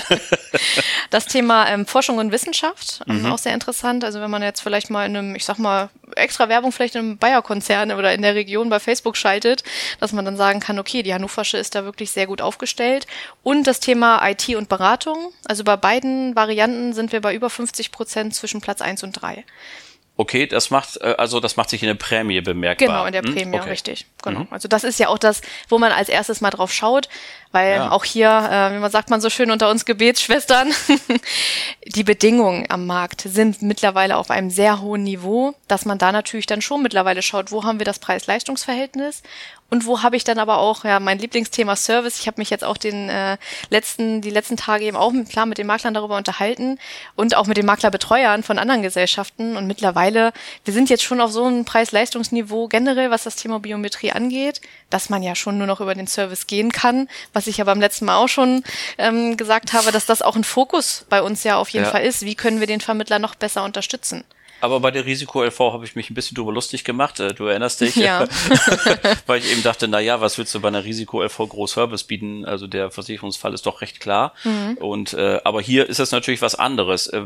Das 1.10 1.26
Thema 1.26 1.68
ähm, 1.70 1.86
Forschung 1.86 2.18
und 2.18 2.32
Wissenschaft, 2.32 3.02
ähm, 3.08 3.24
mhm. 3.24 3.32
auch 3.32 3.38
sehr 3.38 3.54
interessant. 3.54 4.04
Also 4.04 4.22
wenn 4.22 4.32
man 4.32 4.42
jetzt 4.42 4.62
vielleicht 4.62 4.90
mal 4.90 5.06
in 5.06 5.16
einem, 5.16 5.36
ich 5.36 5.46
sag 5.46 5.58
mal, 5.58 5.90
extra 6.16 6.50
Werbung 6.50 6.72
vielleicht 6.72 6.96
in 6.96 7.02
einem 7.02 7.18
Bayer-Konzern 7.18 7.92
oder 7.92 8.14
in 8.14 8.22
der 8.22 8.36
Region 8.36 8.70
bei 8.70 8.80
Facebook 8.80 9.18
schaltet, 9.18 9.64
dass 10.00 10.14
man 10.14 10.26
dann 10.26 10.38
sagen 10.38 10.60
kann, 10.60 10.80
okay, 10.80 11.04
die 11.04 11.14
Hannoversche 11.14 11.58
ist 11.58 11.76
da 11.76 11.84
wirklich 11.84 12.12
sehr 12.12 12.28
gut 12.28 12.42
aufgestellt. 12.42 13.08
Und 13.44 13.68
das 13.68 13.80
Thema 13.80 14.28
IT 14.28 14.50
und 14.56 14.70
Beratung. 14.70 15.34
Also 15.46 15.64
bei 15.64 15.76
beiden 15.76 16.36
Varianten 16.36 16.94
sind 16.94 17.12
wir 17.12 17.22
bei 17.22 17.34
über 17.34 17.50
50 17.50 17.92
Prozent 17.92 18.36
zwischen 18.36 18.62
Platz 18.62 18.82
eins 18.82 19.04
und 19.04 19.14
drei. 19.14 19.44
Okay, 20.18 20.48
das 20.48 20.70
macht 20.70 20.98
äh, 21.02 21.16
also 21.18 21.42
das 21.42 21.58
macht 21.58 21.70
sich 21.70 21.84
in 21.84 21.88
der 21.88 21.96
Prämie 21.96 22.40
bemerkbar. 22.40 22.88
Genau, 22.88 23.06
in 23.06 23.12
der 23.12 23.22
hm? 23.22 23.36
Prämie, 23.36 23.60
okay. 23.60 23.70
richtig. 23.70 24.06
Genau. 24.24 24.42
Mhm. 24.42 24.48
Also 24.50 24.68
das 24.68 24.84
ist 24.86 25.00
ja 25.00 25.10
auch 25.10 25.18
das, 25.18 25.42
wo 25.68 25.78
man 25.78 25.92
als 25.92 26.08
erstes 26.08 26.40
mal 26.40 26.52
drauf 26.52 26.72
schaut, 26.72 27.10
weil 27.52 27.76
ja. 27.76 27.92
auch 27.92 28.06
hier, 28.06 28.30
äh, 28.30 28.76
wie 28.76 28.80
man 28.80 28.92
sagt 28.92 29.10
man 29.10 29.20
so 29.20 29.30
schön 29.30 29.52
unter 29.52 29.70
uns 29.70 29.84
Gebetsschwestern, 29.84 30.72
die 31.86 32.04
Bedingungen 32.04 32.66
am 32.70 32.86
Markt 32.86 33.22
sind 33.22 33.62
mittlerweile 33.62 34.16
auf 34.16 34.32
einem 34.32 34.50
sehr 34.50 34.82
hohen 34.82 35.04
Niveau, 35.04 35.54
dass 35.68 35.84
man 35.84 35.98
da 35.98 36.14
natürlich 36.14 36.46
dann 36.46 36.62
schon 36.62 36.82
mittlerweile 36.82 37.22
schaut, 37.22 37.52
wo 37.52 37.66
haben 37.66 37.80
wir 37.80 37.86
das 37.86 38.00
Preis-Leistungs-Verhältnis 38.00 39.22
und 39.76 39.86
wo 39.86 40.04
habe 40.04 40.16
ich 40.16 40.24
dann 40.24 40.40
aber 40.40 40.60
auch 40.60 40.86
ja 40.86 41.02
mein 41.02 41.20
Lieblingsthema 41.20 41.76
Service. 41.76 42.18
Ich 42.22 42.28
habe 42.28 42.40
mich 42.40 42.50
jetzt 42.50 42.64
auch 42.64 42.78
den 42.78 43.10
äh, 43.10 43.38
letzten 43.70 44.22
die 44.22 44.30
letzten 44.30 44.56
Tage 44.56 44.86
eben 44.86 44.96
auch 44.96 45.12
mit, 45.12 45.30
klar 45.30 45.46
mit 45.46 45.58
den 45.58 45.68
Maklern 45.68 45.94
darüber 45.94 46.16
unterhalten 46.16 46.80
und 47.18 47.36
auch 47.36 47.46
mit 47.46 47.58
den 47.58 47.66
Maklerbetreuern 47.66 48.42
von 48.42 48.58
anderen 48.58 48.84
Gesellschaften 48.84 49.58
und 49.58 49.68
mittlerweile 49.68 50.32
wir 50.64 50.74
sind 50.74 50.90
jetzt 50.90 51.04
schon 51.04 51.20
auf 51.20 51.34
so 51.34 51.44
einem 51.44 51.66
Preis-Leistungsniveau 51.66 52.70
generell, 52.70 53.12
was 53.12 53.26
das 53.26 53.36
Thema 53.36 53.60
Biometrie 53.60 54.14
angeht, 54.14 54.62
dass 54.90 55.10
man 55.10 55.22
ja 55.22 55.36
schon 55.36 55.58
nur 55.58 55.68
noch 55.68 55.82
über 55.82 55.94
den 55.94 56.08
Service 56.08 56.48
gehen 56.48 56.72
kann, 56.72 57.10
was 57.34 57.48
ich 57.48 57.58
ja 57.58 57.66
beim 57.66 57.82
letzten 57.82 58.06
Mal 58.06 58.16
auch 58.16 58.30
schon 58.30 58.64
ähm, 58.98 59.36
gesagt 59.36 59.74
habe, 59.74 59.92
dass 59.92 60.06
das 60.06 60.22
auch 60.22 60.38
ein 60.38 60.46
Fokus 60.46 61.06
bei 61.10 61.22
uns 61.22 61.44
ja 61.44 61.58
auf 61.58 61.68
jeden 61.68 61.86
ja. 61.86 61.92
Fall 61.92 62.04
ist. 62.04 62.22
Wie 62.22 62.36
können 62.36 62.62
wir 62.62 62.68
den 62.68 62.80
Vermittler 62.80 63.20
noch 63.20 63.36
besser 63.36 63.66
unterstützen? 63.66 64.24
Aber 64.62 64.80
bei 64.80 64.92
der 64.92 65.06
Risiko-LV 65.06 65.60
habe 65.60 65.86
ich 65.86 65.96
mich 65.96 66.10
ein 66.10 66.14
bisschen 66.14 66.36
drüber 66.36 66.52
lustig 66.52 66.84
gemacht. 66.84 67.20
Äh, 67.20 67.34
du 67.34 67.46
erinnerst 67.46 67.82
dich? 67.82 67.96
Ja. 67.96 68.28
Weil 69.26 69.40
ich 69.40 69.52
eben 69.52 69.64
dachte, 69.64 69.88
na 69.88 70.00
ja, 70.00 70.22
was 70.22 70.38
willst 70.38 70.54
du 70.56 70.62
bei 70.62 70.70
einer 70.70 70.84
Risiko-LV 70.84 71.38
groß 71.38 71.72
Service 71.74 72.04
bieten? 72.04 72.46
Also 72.46 72.68
der 72.68 72.92
Versicherungsfall 72.92 73.54
ist 73.54 73.66
doch 73.66 73.82
recht 73.82 74.00
klar. 74.00 74.34
Mhm. 74.44 74.78
Und 74.78 75.14
äh, 75.14 75.40
aber 75.44 75.62
hier 75.62 75.88
ist 75.90 76.00
es 76.00 76.12
natürlich 76.12 76.42
was 76.42 76.56
anderes. 76.56 77.08
Äh, 77.08 77.26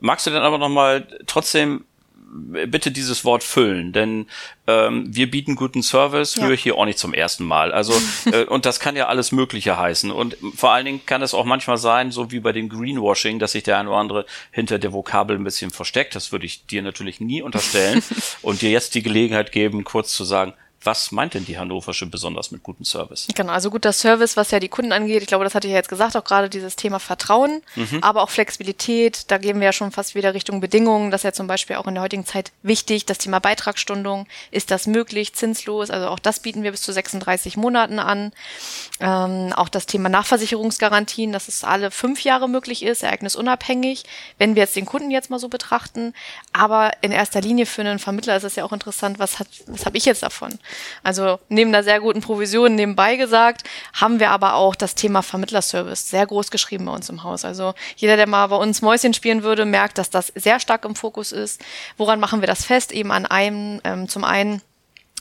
magst 0.00 0.26
du 0.26 0.30
denn 0.30 0.42
aber 0.42 0.58
noch 0.58 0.68
mal 0.68 1.06
trotzdem 1.26 1.84
bitte 2.32 2.90
dieses 2.90 3.24
Wort 3.24 3.44
füllen, 3.44 3.92
denn 3.92 4.26
ähm, 4.66 5.04
wir 5.08 5.30
bieten 5.30 5.54
guten 5.54 5.82
Service, 5.82 6.36
ja. 6.36 6.44
höre 6.44 6.52
ich 6.52 6.62
hier 6.62 6.76
auch 6.76 6.86
nicht 6.86 6.98
zum 6.98 7.12
ersten 7.12 7.44
Mal. 7.44 7.72
Also 7.72 7.92
äh, 8.32 8.44
und 8.44 8.64
das 8.64 8.80
kann 8.80 8.96
ja 8.96 9.08
alles 9.08 9.32
Mögliche 9.32 9.76
heißen 9.76 10.10
und 10.10 10.36
vor 10.56 10.70
allen 10.70 10.86
Dingen 10.86 11.04
kann 11.04 11.22
es 11.22 11.34
auch 11.34 11.44
manchmal 11.44 11.76
sein, 11.76 12.10
so 12.10 12.30
wie 12.30 12.40
bei 12.40 12.52
dem 12.52 12.68
Greenwashing, 12.68 13.38
dass 13.38 13.52
sich 13.52 13.64
der 13.64 13.78
eine 13.78 13.90
oder 13.90 13.98
andere 13.98 14.26
hinter 14.50 14.78
der 14.78 14.92
Vokabel 14.92 15.36
ein 15.36 15.44
bisschen 15.44 15.70
versteckt. 15.70 16.14
Das 16.14 16.32
würde 16.32 16.46
ich 16.46 16.66
dir 16.66 16.82
natürlich 16.82 17.20
nie 17.20 17.42
unterstellen 17.42 18.02
und 18.42 18.62
dir 18.62 18.70
jetzt 18.70 18.94
die 18.94 19.02
Gelegenheit 19.02 19.52
geben, 19.52 19.84
kurz 19.84 20.12
zu 20.12 20.24
sagen, 20.24 20.54
was 20.84 21.12
meint 21.12 21.34
denn 21.34 21.44
die 21.44 21.58
Hannoversche 21.58 22.06
besonders 22.06 22.50
mit 22.50 22.62
gutem 22.62 22.84
Service? 22.84 23.28
Genau, 23.34 23.52
also 23.52 23.70
guter 23.70 23.92
Service, 23.92 24.36
was 24.36 24.50
ja 24.50 24.60
die 24.60 24.68
Kunden 24.68 24.92
angeht. 24.92 25.22
Ich 25.22 25.28
glaube, 25.28 25.44
das 25.44 25.54
hatte 25.54 25.66
ich 25.66 25.72
ja 25.72 25.78
jetzt 25.78 25.88
gesagt, 25.88 26.16
auch 26.16 26.24
gerade 26.24 26.48
dieses 26.48 26.76
Thema 26.76 26.98
Vertrauen, 26.98 27.62
mhm. 27.76 27.98
aber 28.02 28.22
auch 28.22 28.30
Flexibilität. 28.30 29.30
Da 29.30 29.38
gehen 29.38 29.60
wir 29.60 29.66
ja 29.66 29.72
schon 29.72 29.92
fast 29.92 30.14
wieder 30.14 30.34
Richtung 30.34 30.60
Bedingungen. 30.60 31.10
Das 31.10 31.20
ist 31.20 31.24
ja 31.24 31.32
zum 31.32 31.46
Beispiel 31.46 31.76
auch 31.76 31.86
in 31.86 31.94
der 31.94 32.02
heutigen 32.02 32.26
Zeit 32.26 32.52
wichtig. 32.62 33.06
Das 33.06 33.18
Thema 33.18 33.38
Beitragsstundung. 33.38 34.26
Ist 34.50 34.70
das 34.70 34.86
möglich? 34.86 35.34
Zinslos? 35.34 35.90
Also 35.90 36.08
auch 36.08 36.18
das 36.18 36.40
bieten 36.40 36.62
wir 36.62 36.72
bis 36.72 36.82
zu 36.82 36.92
36 36.92 37.56
Monaten 37.56 37.98
an. 37.98 38.32
Ähm, 39.00 39.52
auch 39.54 39.68
das 39.68 39.86
Thema 39.86 40.08
Nachversicherungsgarantien, 40.08 41.32
dass 41.32 41.48
es 41.48 41.64
alle 41.64 41.90
fünf 41.90 42.22
Jahre 42.22 42.48
möglich 42.48 42.82
ist, 42.82 43.02
ereignisunabhängig. 43.02 44.04
Wenn 44.38 44.54
wir 44.54 44.62
jetzt 44.62 44.76
den 44.76 44.86
Kunden 44.86 45.10
jetzt 45.10 45.30
mal 45.30 45.38
so 45.38 45.48
betrachten. 45.48 46.14
Aber 46.52 46.90
in 47.02 47.12
erster 47.12 47.40
Linie 47.40 47.66
für 47.66 47.82
einen 47.82 47.98
Vermittler 47.98 48.36
ist 48.36 48.44
es 48.44 48.56
ja 48.56 48.64
auch 48.64 48.72
interessant, 48.72 49.18
was 49.18 49.38
hat, 49.38 49.48
was 49.66 49.86
habe 49.86 49.96
ich 49.96 50.04
jetzt 50.04 50.22
davon? 50.22 50.58
Also 51.02 51.38
neben 51.48 51.72
der 51.72 51.84
sehr 51.84 52.00
guten 52.00 52.20
Provision 52.20 52.74
nebenbei 52.74 53.16
gesagt, 53.16 53.64
haben 53.92 54.20
wir 54.20 54.30
aber 54.30 54.54
auch 54.54 54.74
das 54.74 54.94
Thema 54.94 55.22
Vermittlerservice 55.22 56.08
sehr 56.08 56.26
groß 56.26 56.50
geschrieben 56.50 56.86
bei 56.86 56.92
uns 56.92 57.08
im 57.08 57.22
Haus. 57.22 57.44
Also 57.44 57.74
jeder, 57.96 58.16
der 58.16 58.28
mal 58.28 58.46
bei 58.46 58.56
uns 58.56 58.82
Mäuschen 58.82 59.14
spielen 59.14 59.42
würde, 59.42 59.64
merkt, 59.64 59.98
dass 59.98 60.10
das 60.10 60.32
sehr 60.34 60.60
stark 60.60 60.84
im 60.84 60.94
Fokus 60.94 61.32
ist. 61.32 61.60
Woran 61.96 62.20
machen 62.20 62.40
wir 62.40 62.46
das 62.46 62.64
fest? 62.64 62.92
Eben 62.92 63.12
an 63.12 63.26
einem, 63.26 63.80
ähm, 63.84 64.08
zum 64.08 64.24
einen 64.24 64.62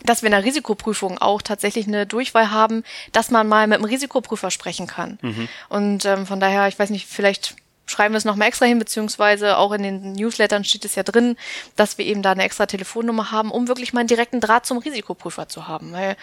dass 0.03 0.21
wir 0.21 0.27
in 0.27 0.31
der 0.31 0.43
Risikoprüfung 0.43 1.19
auch 1.19 1.41
tatsächlich 1.41 1.87
eine 1.87 2.05
Durchwahl 2.05 2.51
haben, 2.51 2.83
dass 3.11 3.29
man 3.29 3.47
mal 3.47 3.67
mit 3.67 3.77
einem 3.77 3.85
Risikoprüfer 3.85 4.49
sprechen 4.49 4.87
kann. 4.87 5.19
Mhm. 5.21 5.47
Und 5.69 6.05
ähm, 6.05 6.25
von 6.25 6.39
daher, 6.39 6.67
ich 6.67 6.79
weiß 6.79 6.89
nicht, 6.89 7.07
vielleicht 7.07 7.55
schreiben 7.91 8.13
wir 8.13 8.17
es 8.17 8.25
nochmal 8.25 8.47
extra 8.47 8.65
hin, 8.65 8.79
beziehungsweise 8.79 9.57
auch 9.57 9.71
in 9.71 9.83
den 9.83 10.13
Newslettern 10.13 10.63
steht 10.63 10.85
es 10.85 10.95
ja 10.95 11.03
drin, 11.03 11.37
dass 11.75 11.97
wir 11.97 12.05
eben 12.05 12.21
da 12.21 12.31
eine 12.31 12.43
extra 12.43 12.65
Telefonnummer 12.65 13.31
haben, 13.31 13.51
um 13.51 13.67
wirklich 13.67 13.93
mal 13.93 13.99
einen 13.99 14.07
direkten 14.07 14.39
Draht 14.39 14.65
zum 14.65 14.79
Risikoprüfer 14.79 15.47
zu 15.47 15.67
haben. 15.67 15.91
Weil 15.91 16.17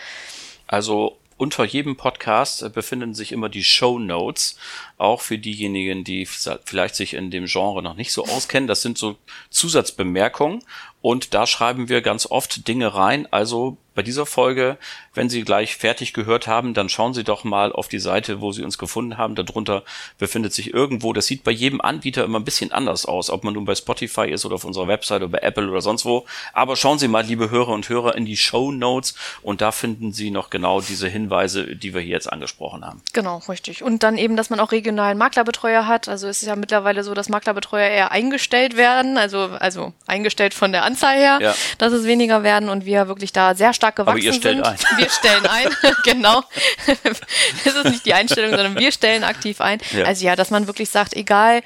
also 0.66 1.18
unter 1.38 1.64
jedem 1.64 1.96
Podcast 1.96 2.62
äh, 2.62 2.68
befinden 2.68 3.14
sich 3.14 3.32
immer 3.32 3.48
die 3.48 3.64
Show 3.64 3.98
Notes, 3.98 4.58
auch 4.98 5.20
für 5.20 5.38
diejenigen, 5.38 6.04
die 6.04 6.26
vielleicht 6.26 6.96
sich 6.96 7.14
in 7.14 7.30
dem 7.30 7.46
Genre 7.46 7.82
noch 7.82 7.94
nicht 7.94 8.12
so 8.12 8.24
auskennen. 8.24 8.66
Das 8.66 8.82
sind 8.82 8.98
so 8.98 9.16
Zusatzbemerkungen 9.48 10.64
und 11.00 11.32
da 11.34 11.46
schreiben 11.46 11.88
wir 11.88 12.02
ganz 12.02 12.26
oft 12.26 12.66
Dinge 12.66 12.94
rein. 12.94 13.26
Also 13.30 13.78
bei 13.98 14.04
dieser 14.04 14.26
Folge, 14.26 14.76
wenn 15.14 15.28
Sie 15.28 15.42
gleich 15.42 15.74
fertig 15.74 16.12
gehört 16.12 16.46
haben, 16.46 16.72
dann 16.72 16.88
schauen 16.88 17.14
Sie 17.14 17.24
doch 17.24 17.42
mal 17.42 17.72
auf 17.72 17.88
die 17.88 17.98
Seite, 17.98 18.40
wo 18.40 18.52
Sie 18.52 18.62
uns 18.62 18.78
gefunden 18.78 19.18
haben. 19.18 19.34
Darunter 19.34 19.82
befindet 20.18 20.52
sich 20.52 20.72
irgendwo, 20.72 21.12
das 21.12 21.26
sieht 21.26 21.42
bei 21.42 21.50
jedem 21.50 21.80
Anbieter 21.80 22.22
immer 22.22 22.38
ein 22.38 22.44
bisschen 22.44 22.70
anders 22.70 23.06
aus, 23.06 23.28
ob 23.28 23.42
man 23.42 23.54
nun 23.54 23.64
bei 23.64 23.74
Spotify 23.74 24.30
ist 24.30 24.46
oder 24.46 24.54
auf 24.54 24.64
unserer 24.64 24.86
Website 24.86 25.22
oder 25.22 25.32
bei 25.32 25.38
Apple 25.38 25.68
oder 25.68 25.80
sonst 25.80 26.04
wo. 26.04 26.26
Aber 26.52 26.76
schauen 26.76 27.00
Sie 27.00 27.08
mal, 27.08 27.24
liebe 27.24 27.50
Hörer 27.50 27.70
und 27.70 27.88
Hörer, 27.88 28.14
in 28.14 28.24
die 28.24 28.36
Show 28.36 28.70
Notes 28.70 29.16
und 29.42 29.62
da 29.62 29.72
finden 29.72 30.12
Sie 30.12 30.30
noch 30.30 30.48
genau 30.48 30.80
diese 30.80 31.08
Hinweise, 31.08 31.74
die 31.74 31.92
wir 31.92 32.00
hier 32.00 32.12
jetzt 32.12 32.32
angesprochen 32.32 32.86
haben. 32.86 33.02
Genau, 33.14 33.38
richtig. 33.48 33.82
Und 33.82 34.04
dann 34.04 34.16
eben, 34.16 34.36
dass 34.36 34.48
man 34.48 34.60
auch 34.60 34.70
regionalen 34.70 35.18
Maklerbetreuer 35.18 35.88
hat. 35.88 36.06
Also 36.06 36.28
es 36.28 36.42
ist 36.42 36.46
ja 36.46 36.54
mittlerweile 36.54 37.02
so, 37.02 37.14
dass 37.14 37.28
Maklerbetreuer 37.28 37.88
eher 37.88 38.12
eingestellt 38.12 38.76
werden, 38.76 39.18
also, 39.18 39.40
also 39.58 39.92
eingestellt 40.06 40.54
von 40.54 40.70
der 40.70 40.84
Anzahl 40.84 41.16
her, 41.16 41.38
ja. 41.42 41.54
dass 41.78 41.92
es 41.92 42.04
weniger 42.04 42.44
werden 42.44 42.68
und 42.68 42.84
wir 42.84 43.08
wirklich 43.08 43.32
da 43.32 43.56
sehr 43.56 43.72
stark 43.72 43.87
gewachsen 43.90 44.10
Aber 44.10 44.18
ihr 44.18 44.32
stellt 44.32 44.64
sind. 44.64 44.66
ein. 44.66 44.98
Wir 44.98 45.10
stellen 45.10 45.46
ein, 45.46 45.68
genau. 46.04 46.42
das 47.64 47.74
ist 47.74 47.84
nicht 47.84 48.06
die 48.06 48.14
Einstellung, 48.14 48.50
sondern 48.50 48.78
wir 48.78 48.92
stellen 48.92 49.24
aktiv 49.24 49.60
ein. 49.60 49.80
Ja. 49.92 50.04
Also 50.04 50.24
ja, 50.24 50.36
dass 50.36 50.50
man 50.50 50.66
wirklich 50.66 50.90
sagt, 50.90 51.14
egal 51.14 51.62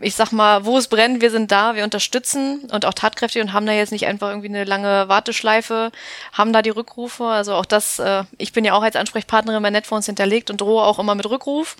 ich 0.00 0.14
sag 0.14 0.32
mal, 0.32 0.64
wo 0.64 0.78
es 0.78 0.88
brennt, 0.88 1.20
wir 1.20 1.30
sind 1.30 1.50
da, 1.50 1.74
wir 1.74 1.84
unterstützen 1.84 2.68
und 2.70 2.84
auch 2.86 2.94
tatkräftig 2.94 3.42
und 3.42 3.52
haben 3.52 3.66
da 3.66 3.72
jetzt 3.72 3.92
nicht 3.92 4.06
einfach 4.06 4.28
irgendwie 4.28 4.48
eine 4.48 4.64
lange 4.64 5.08
Warteschleife, 5.08 5.90
haben 6.32 6.52
da 6.52 6.62
die 6.62 6.70
Rückrufe. 6.70 7.24
Also 7.24 7.54
auch 7.54 7.66
das, 7.66 7.98
äh, 7.98 8.24
ich 8.38 8.52
bin 8.52 8.64
ja 8.64 8.74
auch 8.74 8.82
als 8.82 8.96
Ansprechpartnerin 8.96 9.62
bei 9.62 9.70
Netfonds 9.70 10.06
hinterlegt 10.06 10.50
und 10.50 10.60
drohe 10.60 10.82
auch 10.82 10.98
immer 10.98 11.14
mit 11.14 11.28
Rückruf. 11.28 11.76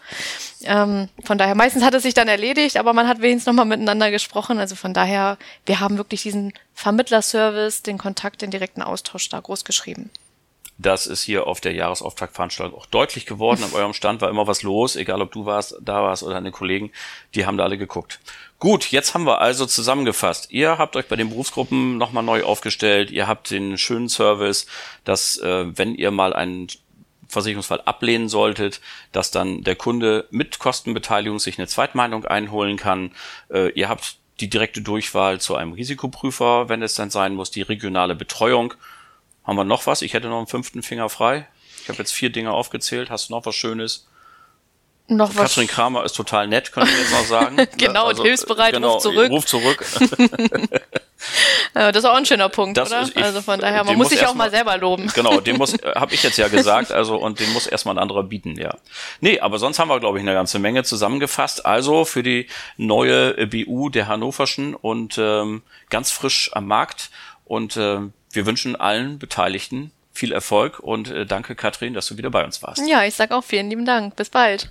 Ähm, 0.63 1.09
von 1.25 1.39
daher, 1.39 1.55
meistens 1.55 1.85
hat 1.85 1.95
es 1.95 2.03
sich 2.03 2.15
dann 2.15 2.29
erledigt, 2.29 2.77
aber 2.77 2.93
man 2.93 3.09
hat 3.09 3.21
wenigstens 3.21 3.47
nochmal 3.47 3.67
miteinander 3.67 4.11
gesprochen. 4.11 4.59
Also 4.59 4.75
von 4.77 4.95
daher, 4.95 5.39
wir 5.67 5.81
haben 5.81 5.97
wirklich 5.97 6.23
diesen 6.23 6.53
Vermittlerservice, 6.75 7.83
den 7.83 7.99
Kontakt, 7.99 8.43
den 8.43 8.51
direkten 8.51 8.83
Austausch 8.83 9.29
da 9.29 9.41
groß 9.41 9.65
geschrieben. 9.65 10.11
Das 10.77 11.07
ist 11.07 11.23
hier 11.23 11.47
auf 11.47 11.61
der 11.61 11.73
Jahresauftaktveranstaltung 11.73 12.77
auch 12.77 12.87
deutlich 12.87 13.27
geworden. 13.27 13.63
An 13.63 13.73
eurem 13.75 13.93
Stand 13.93 14.21
war 14.21 14.29
immer 14.29 14.47
was 14.47 14.63
los, 14.63 14.97
egal 14.97 15.23
ob 15.23 15.31
du 15.31 15.47
warst, 15.47 15.77
da 15.81 16.03
warst 16.03 16.25
oder 16.25 16.35
deine 16.35 16.51
Kollegen, 16.51 16.91
die 17.35 17.47
haben 17.47 17.57
da 17.57 17.65
alle 17.65 17.79
geguckt. 17.79 18.19
Gut, 18.59 18.91
jetzt 18.91 19.15
haben 19.15 19.25
wir 19.25 19.41
also 19.41 19.67
zusammengefasst. 19.67 20.51
Ihr 20.51 20.79
habt 20.79 20.97
euch 20.97 21.07
bei 21.07 21.17
den 21.17 21.29
Berufsgruppen 21.29 21.97
nochmal 21.97 22.25
neu 22.25 22.43
aufgestellt. 22.45 23.11
Ihr 23.11 23.29
habt 23.29 23.51
den 23.51 23.79
schönen 23.79 24.09
Service, 24.09 24.67
dass 25.05 25.37
äh, 25.39 25.67
wenn 25.77 25.95
ihr 25.95 26.11
mal 26.11 26.33
einen 26.33 26.69
Versicherungsfall 27.29 27.83
ablehnen 27.83 28.29
solltet, 28.29 28.81
dass 29.13 29.31
dann 29.31 29.63
der 29.63 29.77
Kunde 29.77 30.27
mit 30.31 30.59
Kostenbeteiligung 30.59 31.39
sich 31.39 31.59
eine 31.59 31.67
Zweitmeinung 31.67 32.25
einholen 32.25 32.77
kann. 32.77 33.13
Äh, 33.51 33.71
ihr 33.71 33.89
habt 33.89 34.17
die 34.41 34.51
direkte 34.51 34.83
Durchwahl 34.83 35.41
zu 35.41 35.55
einem 35.55 35.73
Risikoprüfer, 35.73 36.69
wenn 36.69 36.83
es 36.83 36.95
dann 36.95 37.11
sein 37.11 37.35
muss, 37.35 37.51
die 37.51 37.63
regionale 37.63 38.15
Betreuung 38.15 38.75
haben 39.45 39.57
wir 39.57 39.65
noch 39.65 39.87
was? 39.87 40.03
Ich 40.03 40.15
hätte 40.15 40.29
noch 40.29 40.39
einen 40.39 40.47
fünften 40.47 40.83
Finger 40.83 41.09
frei. 41.09 41.47
Ich 41.83 41.89
habe 41.89 41.99
jetzt 41.99 42.13
vier 42.13 42.31
Dinge 42.31 42.53
aufgezählt. 42.53 43.11
Hast 43.11 43.29
du 43.29 43.35
noch 43.35 43.45
was 43.45 43.55
Schönes? 43.55 44.07
Noch 45.07 45.37
was? 45.37 45.51
Katrin 45.51 45.69
Kramer 45.69 46.05
ist 46.05 46.15
total 46.15 46.49
nett, 46.49 46.73
könnte 46.73 46.91
ich 46.91 46.99
jetzt 46.99 47.13
mal 47.13 47.25
sagen. 47.25 47.57
genau, 47.77 48.07
also, 48.07 48.23
und 48.23 48.27
hilfsbereit, 48.27 48.73
genau, 48.73 48.95
ruf 48.95 49.03
zurück. 49.03 49.31
Ruf 49.31 49.47
zurück. 49.47 49.85
das 51.75 51.97
ist 51.97 52.05
auch 52.07 52.15
ein 52.15 52.25
schöner 52.25 52.49
Punkt, 52.49 52.79
das 52.79 52.91
oder? 52.91 53.03
Ist, 53.03 53.15
ich, 53.15 53.23
also 53.23 53.43
von 53.43 53.61
daher, 53.61 53.85
man 53.85 53.97
muss 53.97 54.09
sich 54.09 54.27
auch 54.27 54.35
mal 54.35 54.51
selber 54.51 54.79
loben. 54.79 55.11
Genau, 55.15 55.41
den 55.41 55.59
muss, 55.59 55.75
habe 55.95 56.15
ich 56.15 56.23
jetzt 56.23 56.39
ja 56.39 56.49
gesagt, 56.49 56.91
also 56.91 57.17
und 57.17 57.39
den 57.39 57.53
muss 57.53 57.67
erstmal 57.67 57.97
ein 57.97 57.99
anderer 57.99 58.23
bieten, 58.23 58.59
ja. 58.59 58.77
Nee, 59.21 59.41
aber 59.41 59.59
sonst 59.59 59.79
haben 59.79 59.89
wir, 59.89 60.01
glaube 60.01 60.19
ich, 60.19 60.23
eine 60.23 60.33
ganze 60.33 60.59
Menge 60.59 60.85
zusammengefasst. 60.85 61.67
Also 61.67 62.07
für 62.07 62.23
die 62.23 62.49
neue 62.79 63.47
BU 63.47 63.91
der 63.91 64.09
Hannoverschen 64.09 64.75
und 64.75 65.19
ähm, 65.19 65.63
ganz 65.91 66.13
frisch 66.13 66.51
am 66.55 66.67
Markt 66.67 67.11
und 67.45 67.77
ähm, 67.77 68.15
wir 68.35 68.47
wünschen 68.47 68.77
allen 68.77 69.19
Beteiligten 69.19 69.91
viel 70.13 70.33
Erfolg 70.33 70.79
und 70.79 71.11
äh, 71.11 71.27
danke, 71.27 71.55
Katrin, 71.55 71.93
dass 71.93 72.07
du 72.07 72.17
wieder 72.17 72.31
bei 72.31 72.45
uns 72.45 72.63
warst. 72.63 72.83
Ja, 72.87 73.05
ich 73.05 73.15
sag 73.15 73.33
auch 73.33 73.45
vielen 73.45 73.69
lieben 73.69 73.85
Dank. 73.85 74.17
Bis 74.17 74.31
bald. 74.31 74.71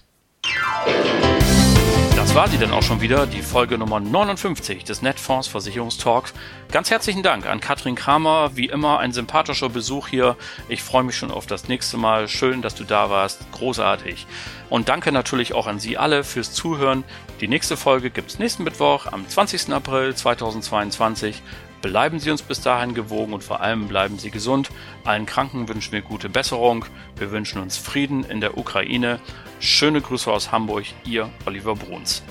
Das 2.15 2.35
war 2.35 2.47
sie 2.47 2.57
dann 2.57 2.71
auch 2.71 2.81
schon 2.81 3.01
wieder, 3.01 3.27
die 3.27 3.41
Folge 3.41 3.77
Nummer 3.77 3.99
59 3.99 4.83
des 4.85 5.01
Netfonds 5.01 5.47
Versicherungstalks. 5.49 6.33
Ganz 6.71 6.89
herzlichen 6.89 7.21
Dank 7.21 7.45
an 7.45 7.59
Katrin 7.59 7.95
Kramer. 7.95 8.55
Wie 8.55 8.67
immer 8.67 8.99
ein 8.99 9.11
sympathischer 9.11 9.69
Besuch 9.69 10.07
hier. 10.07 10.37
Ich 10.69 10.81
freue 10.81 11.03
mich 11.03 11.15
schon 11.17 11.29
auf 11.29 11.45
das 11.45 11.67
nächste 11.67 11.97
Mal. 11.97 12.27
Schön, 12.27 12.61
dass 12.61 12.75
du 12.75 12.85
da 12.85 13.09
warst. 13.09 13.39
Großartig. 13.51 14.25
Und 14.69 14.89
danke 14.89 15.11
natürlich 15.11 15.53
auch 15.53 15.67
an 15.67 15.79
Sie 15.79 15.97
alle 15.97 16.23
fürs 16.23 16.53
Zuhören. 16.53 17.03
Die 17.41 17.47
nächste 17.47 17.77
Folge 17.77 18.09
gibt's 18.09 18.39
nächsten 18.39 18.63
Mittwoch 18.63 19.05
am 19.11 19.27
20. 19.27 19.71
April 19.71 20.15
2022. 20.15 21.41
Bleiben 21.83 22.17
Sie 22.17 22.31
uns 22.31 22.41
bis 22.41 22.61
dahin 22.61 22.93
gewogen 22.93 23.33
und 23.33 23.43
vor 23.43 23.59
allem 23.59 23.89
bleiben 23.89 24.17
Sie 24.17 24.31
gesund. 24.31 24.69
Allen 25.03 25.25
Kranken 25.25 25.67
wünschen 25.67 25.91
wir 25.91 26.01
gute 26.01 26.29
Besserung. 26.29 26.85
Wir 27.17 27.29
wünschen 27.31 27.61
uns 27.61 27.75
Frieden 27.75 28.23
in 28.23 28.39
der 28.39 28.57
Ukraine. 28.57 29.19
Schöne 29.59 29.99
Grüße 29.99 30.31
aus 30.31 30.53
Hamburg, 30.53 30.85
Ihr 31.03 31.29
Oliver 31.45 31.75
Bruns. 31.75 32.23